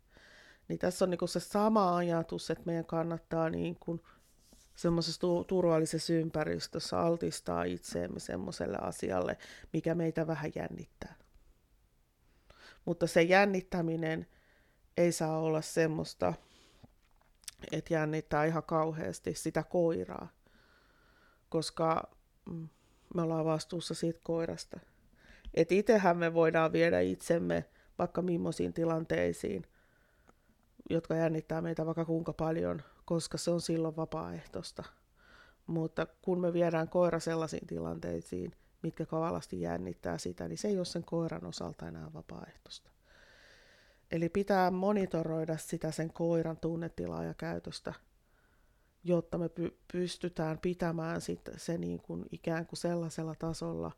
Niin 0.68 0.80
tässä 0.80 1.06
on 1.06 1.10
niin 1.10 1.30
se 1.30 1.40
sama 1.40 1.96
ajatus, 1.98 2.50
että 2.50 2.64
meidän 2.66 2.86
kannattaa 2.86 3.50
niin 3.50 3.78
kuin 3.80 4.02
semmoisessa 4.76 5.22
turvallisessa 5.48 6.14
ympäristössä 6.14 7.00
altistaa 7.00 7.64
itseemme 7.64 8.20
semmoiselle 8.20 8.78
asialle, 8.82 9.38
mikä 9.74 9.96
meitä 9.96 10.28
vähän 10.28 10.52
jännittää. 10.56 11.16
Mutta 12.86 13.08
se 13.08 13.22
jännittäminen 13.22 14.28
ei 14.98 15.12
saa 15.12 15.40
olla 15.40 15.62
semmoista, 15.62 16.34
että 17.72 17.94
jännittää 17.94 18.46
ihan 18.46 18.64
kauheasti 18.64 19.36
sitä 19.36 19.64
koiraa, 19.64 20.30
koska 21.50 22.12
mm, 22.46 22.70
me 23.16 23.22
ollaan 23.22 23.46
vastuussa 23.46 23.94
siitä 23.94 24.20
koirasta. 24.24 24.80
Et 25.54 25.72
itsehän 25.72 26.18
me 26.18 26.34
voidaan 26.34 26.74
viedä 26.74 27.00
itsemme 27.00 27.66
vaikka 28.00 28.22
millaisiin 28.22 28.74
tilanteisiin, 28.74 29.66
jotka 30.90 31.16
jännittää 31.16 31.62
meitä 31.62 31.86
vaikka 31.86 32.06
kuinka 32.06 32.34
paljon, 32.34 32.82
koska 33.06 33.38
se 33.38 33.52
on 33.52 33.62
silloin 33.62 33.96
vapaaehtoista. 33.96 34.84
Mutta 35.68 36.08
kun 36.22 36.42
me 36.42 36.54
viedään 36.54 36.90
koira 36.90 37.20
sellaisiin 37.20 37.68
tilanteisiin, 37.68 38.52
mitkä 38.84 39.06
kavalasti 39.06 39.62
jännittää 39.62 40.18
sitä, 40.18 40.48
niin 40.48 40.58
se 40.58 40.68
ei 40.68 40.78
ole 40.78 40.86
sen 40.86 41.04
koiran 41.04 41.46
osalta 41.46 41.88
enää 41.88 42.14
vapaaehtoista. 42.14 42.92
Eli 44.12 44.30
pitää 44.30 44.72
monitoroida 44.72 45.58
sitä 45.58 45.92
sen 45.92 46.14
koiran 46.14 46.58
tunnetilaa 46.58 47.24
ja 47.24 47.34
käytöstä, 47.34 47.94
jotta 49.04 49.38
me 49.38 49.48
py- 49.48 49.78
pystytään 49.92 50.60
pitämään 50.62 51.22
sit 51.22 51.50
se 51.58 51.78
niin 51.78 52.02
kuin 52.02 52.26
ikään 52.32 52.66
kuin 52.66 52.78
sellaisella 52.78 53.36
tasolla, 53.40 53.92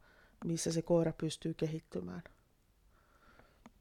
missä 0.46 0.72
se 0.72 0.82
koira 0.82 1.14
pystyy 1.14 1.54
kehittymään. 1.54 2.22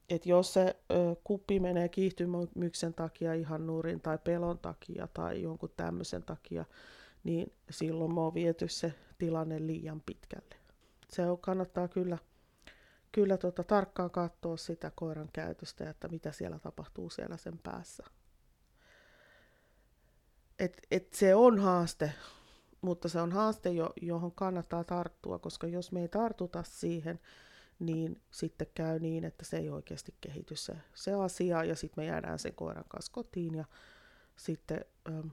Et 0.09 0.25
jos 0.25 0.53
se 0.53 0.75
ö, 0.91 1.15
kuppi 1.23 1.59
menee 1.59 1.89
kiihtymyksen 1.89 2.93
takia 2.93 3.33
ihan 3.33 3.67
nurin 3.67 4.01
tai 4.01 4.17
pelon 4.23 4.59
takia 4.59 5.07
tai 5.13 5.41
jonkun 5.41 5.73
tämmöisen 5.77 6.23
takia, 6.23 6.65
niin 7.23 7.53
silloin 7.69 8.13
me 8.13 8.21
on 8.21 8.33
viety 8.33 8.67
se 8.67 8.93
tilanne 9.17 9.67
liian 9.67 10.01
pitkälle. 10.05 10.55
Se 11.09 11.25
on, 11.25 11.37
kannattaa 11.37 11.87
kyllä 11.87 12.17
kyllä 13.11 13.37
tota, 13.37 13.63
tarkkaan 13.63 14.11
katsoa 14.11 14.57
sitä 14.57 14.91
koiran 14.95 15.29
käytöstä, 15.33 15.89
että 15.89 16.07
mitä 16.07 16.31
siellä 16.31 16.59
tapahtuu 16.59 17.09
siellä 17.09 17.37
sen 17.37 17.59
päässä. 17.63 18.03
Et, 20.59 20.87
et 20.91 21.13
se 21.13 21.35
on 21.35 21.59
haaste, 21.59 22.11
mutta 22.81 23.09
se 23.09 23.21
on 23.21 23.31
haaste, 23.31 23.69
jo, 23.69 23.93
johon 24.01 24.31
kannattaa 24.31 24.83
tarttua, 24.83 25.39
koska 25.39 25.67
jos 25.67 25.91
me 25.91 26.01
ei 26.01 26.07
tartuta 26.07 26.63
siihen, 26.63 27.19
niin 27.79 28.21
sitten 28.31 28.67
käy 28.75 28.99
niin, 28.99 29.23
että 29.23 29.45
se 29.45 29.57
ei 29.57 29.69
oikeasti 29.69 30.13
kehity 30.21 30.55
se, 30.55 30.73
se 30.93 31.13
asia, 31.13 31.63
ja 31.63 31.75
sitten 31.75 32.03
me 32.03 32.07
jäädään 32.07 32.39
sen 32.39 32.55
koiran 32.55 32.85
kanssa 32.87 33.11
kotiin, 33.11 33.55
ja 33.55 33.65
sitten, 34.35 34.85
ähm, 35.09 35.27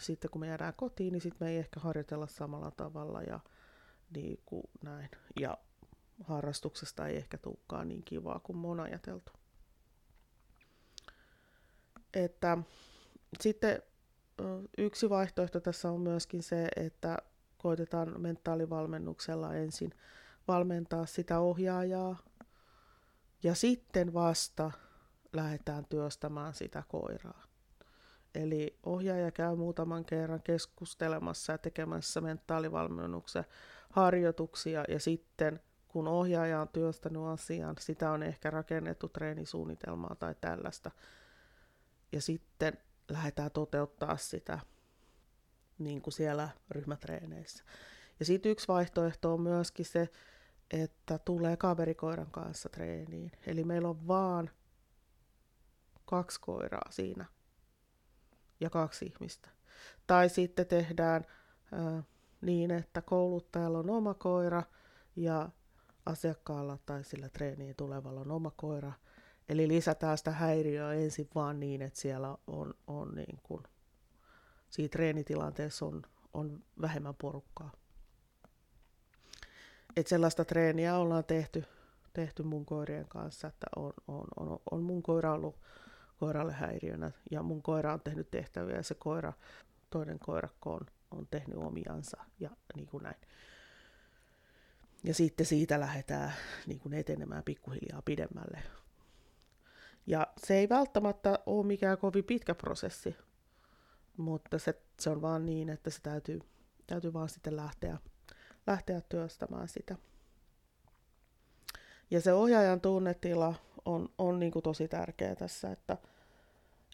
sitten 0.00 0.30
kun 0.30 0.40
me 0.40 0.46
jäädään 0.46 0.74
kotiin, 0.76 1.12
niin 1.12 1.20
sitten 1.20 1.46
me 1.46 1.50
ei 1.50 1.58
ehkä 1.58 1.80
harjoitella 1.80 2.26
samalla 2.26 2.70
tavalla, 2.70 3.22
ja 3.22 3.40
niin 4.14 4.42
kuin 4.46 4.64
näin. 4.82 5.10
Ja 5.40 5.58
harrastuksesta 6.24 7.06
ei 7.06 7.16
ehkä 7.16 7.38
tulekaan 7.38 7.88
niin 7.88 8.02
kivaa 8.02 8.40
kuin 8.40 8.64
on 8.64 8.80
ajateltu. 8.80 9.32
Että 12.14 12.58
sitten 13.40 13.82
yksi 14.78 15.10
vaihtoehto 15.10 15.60
tässä 15.60 15.90
on 15.90 16.00
myöskin 16.00 16.42
se, 16.42 16.68
että 16.76 17.18
koitetaan 17.58 18.20
mentaalivalmennuksella 18.20 19.54
ensin 19.54 19.94
valmentaa 20.48 21.06
sitä 21.06 21.38
ohjaajaa 21.38 22.18
ja 23.42 23.54
sitten 23.54 24.14
vasta 24.14 24.70
lähdetään 25.32 25.84
työstämään 25.84 26.54
sitä 26.54 26.82
koiraa. 26.88 27.42
Eli 28.34 28.78
ohjaaja 28.82 29.30
käy 29.30 29.56
muutaman 29.56 30.04
kerran 30.04 30.42
keskustelemassa 30.42 31.52
ja 31.52 31.58
tekemässä 31.58 32.20
mentaalivalmennuksen 32.20 33.44
harjoituksia 33.90 34.84
ja 34.88 35.00
sitten 35.00 35.60
kun 35.88 36.08
ohjaaja 36.08 36.60
on 36.60 36.68
työstänyt 36.68 37.22
asian, 37.22 37.76
sitä 37.80 38.10
on 38.10 38.22
ehkä 38.22 38.50
rakennettu 38.50 39.08
treenisuunnitelmaa 39.08 40.16
tai 40.18 40.34
tällaista, 40.40 40.90
ja 42.12 42.22
sitten 42.22 42.78
lähdetään 43.08 43.50
toteuttaa 43.50 44.16
sitä 44.16 44.58
niin 45.78 46.02
kuin 46.02 46.14
siellä 46.14 46.48
ryhmätreeneissä. 46.70 47.64
Ja 48.20 48.24
sitten 48.24 48.52
yksi 48.52 48.68
vaihtoehto 48.68 49.34
on 49.34 49.40
myöskin 49.40 49.84
se, 49.86 50.08
että 50.72 51.18
tulee 51.18 51.56
kaverikoiran 51.56 52.30
kanssa 52.30 52.68
treeniin. 52.68 53.32
Eli 53.46 53.64
meillä 53.64 53.88
on 53.88 54.08
vaan 54.08 54.50
kaksi 56.04 56.40
koiraa 56.40 56.90
siinä 56.90 57.24
ja 58.60 58.70
kaksi 58.70 59.04
ihmistä. 59.04 59.50
Tai 60.06 60.28
sitten 60.28 60.66
tehdään 60.66 61.24
äh, 61.72 62.04
niin, 62.40 62.70
että 62.70 63.02
kouluttajalla 63.02 63.78
on 63.78 63.90
oma 63.90 64.14
koira 64.14 64.62
ja 65.16 65.48
asiakkaalla 66.06 66.78
tai 66.86 67.04
sillä 67.04 67.28
treeniin 67.28 67.76
tulevalla 67.76 68.20
on 68.20 68.30
oma 68.30 68.50
koira. 68.56 68.92
Eli 69.48 69.68
lisätään 69.68 70.18
sitä 70.18 70.30
häiriöä 70.30 70.92
ensin 70.92 71.28
vaan 71.34 71.60
niin, 71.60 71.82
että 71.82 72.00
siellä 72.00 72.38
on, 72.46 72.74
on 72.86 73.14
niin 73.14 73.38
kuin, 73.42 73.62
siinä 74.70 74.88
treenitilanteessa 74.88 75.86
on, 75.86 76.02
on 76.34 76.64
vähemmän 76.80 77.14
porukkaa. 77.14 77.72
Et 79.96 80.06
sellaista 80.06 80.44
treeniä 80.44 80.96
ollaan 80.96 81.24
tehty, 81.24 81.64
tehty 82.12 82.42
mun 82.42 82.66
koirien 82.66 83.08
kanssa, 83.08 83.48
että 83.48 83.66
on, 83.76 83.92
on, 84.08 84.24
on, 84.36 84.58
on 84.70 84.82
mun 84.82 85.02
koira 85.02 85.32
ollut 85.32 85.56
koiralle 86.18 86.52
häiriönä 86.52 87.10
ja 87.30 87.42
mun 87.42 87.62
koira 87.62 87.92
on 87.92 88.00
tehnyt 88.00 88.30
tehtäviä 88.30 88.76
ja 88.76 88.82
se 88.82 88.94
koira, 88.94 89.32
toinen 89.90 90.18
koirakko 90.18 90.74
on, 90.74 90.86
on 91.10 91.26
tehnyt 91.30 91.58
omiansa 91.58 92.24
ja 92.40 92.50
niin 92.76 92.86
kuin 92.86 93.02
näin. 93.02 93.20
Ja 95.04 95.14
sitten 95.14 95.46
siitä 95.46 95.80
lähdetään 95.80 96.32
niin 96.66 96.80
kuin 96.80 96.94
etenemään 96.94 97.42
pikkuhiljaa 97.42 98.02
pidemmälle. 98.02 98.62
Ja 100.06 100.26
se 100.38 100.54
ei 100.54 100.68
välttämättä 100.68 101.38
ole 101.46 101.66
mikään 101.66 101.98
kovin 101.98 102.24
pitkä 102.24 102.54
prosessi, 102.54 103.16
mutta 104.16 104.58
se, 104.58 104.82
se 105.00 105.10
on 105.10 105.22
vaan 105.22 105.46
niin, 105.46 105.68
että 105.68 105.90
se 105.90 105.98
täytyy, 106.02 106.40
täytyy 106.86 107.12
vaan 107.12 107.28
sitten 107.28 107.56
lähteä, 107.56 107.98
lähteä 108.66 109.00
työstämään 109.00 109.68
sitä. 109.68 109.96
Ja 112.10 112.20
se 112.20 112.32
ohjaajan 112.32 112.80
tunnetila 112.80 113.54
on, 113.84 114.08
on 114.18 114.40
niin 114.40 114.52
kuin 114.52 114.62
tosi 114.62 114.88
tärkeä 114.88 115.34
tässä, 115.36 115.72
että, 115.72 115.98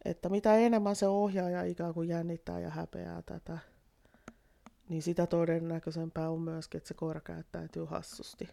että 0.05 0.29
mitä 0.29 0.57
enemmän 0.57 0.97
se 0.97 1.09
ohjaaja 1.09 1.65
ikään 1.65 1.95
kuin 1.95 2.09
jännittää 2.09 2.61
ja 2.61 2.71
häpeää 2.71 3.23
tätä, 3.23 3.59
niin 4.89 5.03
sitä 5.03 5.27
todennäköisempää 5.27 6.31
on 6.31 6.41
myöskin, 6.41 6.79
että 6.79 6.89
se 6.89 6.95
koira 6.95 7.21
käyttäytyy 7.21 7.85
hassusti. 7.85 8.49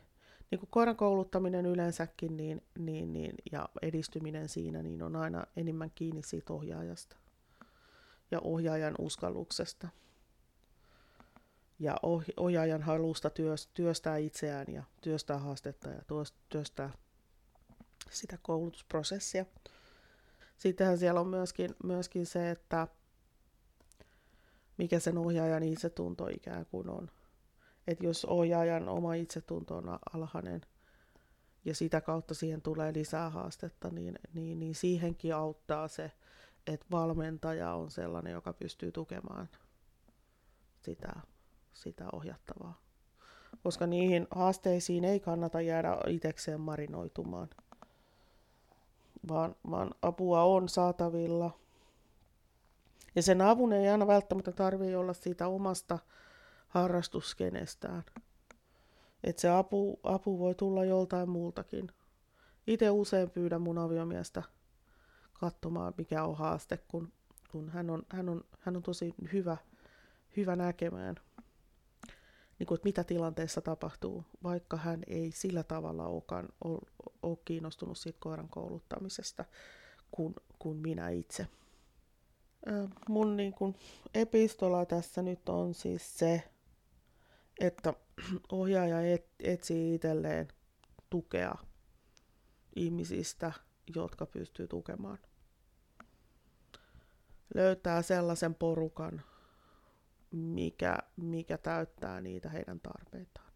Niin 0.51 0.59
kuin 0.59 0.69
koiran 0.71 0.95
kouluttaminen 0.95 1.65
yleensäkin 1.65 2.37
niin, 2.37 2.63
niin, 2.79 3.13
niin, 3.13 3.35
ja 3.51 3.69
edistyminen 3.81 4.49
siinä 4.49 4.83
niin 4.83 5.03
on 5.03 5.15
aina 5.15 5.45
enemmän 5.55 5.91
kiinni 5.95 6.23
siitä 6.23 6.53
ohjaajasta 6.53 7.15
ja 8.31 8.39
ohjaajan 8.39 8.95
uskalluksesta 8.99 9.87
ja 11.79 11.95
ohjaajan 12.37 12.81
halusta 12.81 13.31
työstää 13.73 14.17
itseään 14.17 14.65
ja 14.73 14.83
työstää 15.01 15.37
haastetta 15.37 15.89
ja 15.89 16.01
työstää 16.49 16.89
sitä 18.09 18.37
koulutusprosessia. 18.41 19.45
Sittenhän 20.57 20.97
siellä 20.97 21.19
on 21.19 21.27
myöskin, 21.27 21.75
myöskin 21.83 22.25
se, 22.25 22.51
että 22.51 22.87
mikä 24.77 24.99
sen 24.99 25.17
ohjaajan 25.17 25.63
itsetunto 25.63 26.27
ikään 26.27 26.65
kuin 26.65 26.89
on. 26.89 27.11
Että 27.87 28.05
jos 28.05 28.25
ohjaajan 28.25 28.89
oma 28.89 29.13
itsetunto 29.13 29.77
on 29.77 29.99
alhainen 30.13 30.61
ja 31.65 31.75
sitä 31.75 32.01
kautta 32.01 32.33
siihen 32.33 32.61
tulee 32.61 32.93
lisää 32.93 33.29
haastetta, 33.29 33.89
niin, 33.89 34.19
niin, 34.33 34.59
niin 34.59 34.75
siihenkin 34.75 35.35
auttaa 35.35 35.87
se, 35.87 36.11
että 36.67 36.85
valmentaja 36.91 37.73
on 37.73 37.91
sellainen, 37.91 38.33
joka 38.33 38.53
pystyy 38.53 38.91
tukemaan 38.91 39.49
sitä, 40.81 41.13
sitä 41.75 42.05
ohjattavaa. 42.13 42.81
Koska 43.63 43.87
niihin 43.87 44.27
haasteisiin 44.31 45.05
ei 45.05 45.19
kannata 45.19 45.61
jäädä 45.61 45.97
itsekseen 46.07 46.61
marinoitumaan, 46.61 47.49
vaan, 49.27 49.55
vaan 49.71 49.91
apua 50.01 50.43
on 50.43 50.69
saatavilla– 50.69 51.51
ja 53.15 53.21
sen 53.21 53.41
avun 53.41 53.73
ei 53.73 53.89
aina 53.89 54.07
välttämättä 54.07 54.51
tarvitse 54.51 54.97
olla 54.97 55.13
siitä 55.13 55.47
omasta 55.47 55.99
harrastuskenestään. 56.67 58.03
Että 59.23 59.41
se 59.41 59.49
apu, 59.49 59.99
apu 60.03 60.39
voi 60.39 60.55
tulla 60.55 60.85
joltain 60.85 61.29
muultakin. 61.29 61.91
Itse 62.67 62.89
usein 62.89 63.29
pyydän 63.29 63.61
mun 63.61 63.77
aviomiestä 63.77 64.43
katsomaan, 65.33 65.93
mikä 65.97 66.23
on 66.23 66.37
haaste, 66.37 66.77
kun, 66.87 67.11
kun 67.51 67.69
hän, 67.69 67.89
on, 67.89 68.03
hän, 68.09 68.29
on, 68.29 68.43
hän 68.59 68.75
on 68.75 68.83
tosi 68.83 69.15
hyvä, 69.33 69.57
hyvä 70.37 70.55
näkemään, 70.55 71.15
niin 72.59 72.67
kuin, 72.67 72.75
että 72.75 72.87
mitä 72.87 73.03
tilanteessa 73.03 73.61
tapahtuu, 73.61 74.25
vaikka 74.43 74.77
hän 74.77 75.03
ei 75.07 75.31
sillä 75.31 75.63
tavalla 75.63 76.07
olekaan, 76.07 76.49
ole, 76.63 76.79
ole 77.23 77.37
kiinnostunut 77.45 77.97
siitä 77.97 78.19
koiran 78.19 78.49
kouluttamisesta 78.49 79.45
kuin, 80.11 80.35
kuin 80.59 80.77
minä 80.77 81.09
itse. 81.09 81.47
Mun 83.09 83.37
niin 83.37 83.53
kuin 83.53 83.75
epistola 84.13 84.85
tässä 84.85 85.21
nyt 85.21 85.49
on 85.49 85.73
siis 85.73 86.17
se, 86.17 86.43
että 87.59 87.93
ohjaaja 88.51 89.13
et, 89.13 89.27
etsii 89.39 89.95
itselleen 89.95 90.47
tukea 91.09 91.55
ihmisistä, 92.75 93.51
jotka 93.95 94.25
pystyy 94.25 94.67
tukemaan. 94.67 95.17
Löytää 97.55 98.01
sellaisen 98.01 98.55
porukan, 98.55 99.21
mikä, 100.35 100.97
mikä 101.17 101.57
täyttää 101.57 102.21
niitä 102.21 102.49
heidän 102.49 102.79
tarpeitaan. 102.79 103.51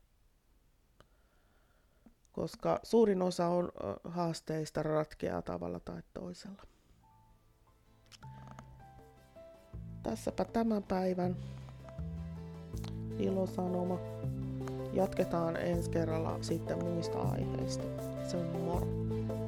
Koska 2.32 2.80
suurin 2.84 3.22
osa 3.22 3.48
on 3.48 3.72
haasteista 4.04 4.84
ratkeaa 4.84 5.42
tavalla 5.42 5.80
tai 5.80 6.02
toisella. 6.14 6.64
Tässäpä 10.04 10.46
tämän 10.46 10.84
päivän 10.84 11.36
ilosanoma. 13.18 14.00
Jatketaan 14.94 15.56
ensi 15.56 15.90
kerralla 15.90 16.44
sitten 16.44 16.84
muista 16.84 17.20
aiheista. 17.22 17.84
Se 18.28 18.38
on 18.38 18.46
moro! 18.46 19.39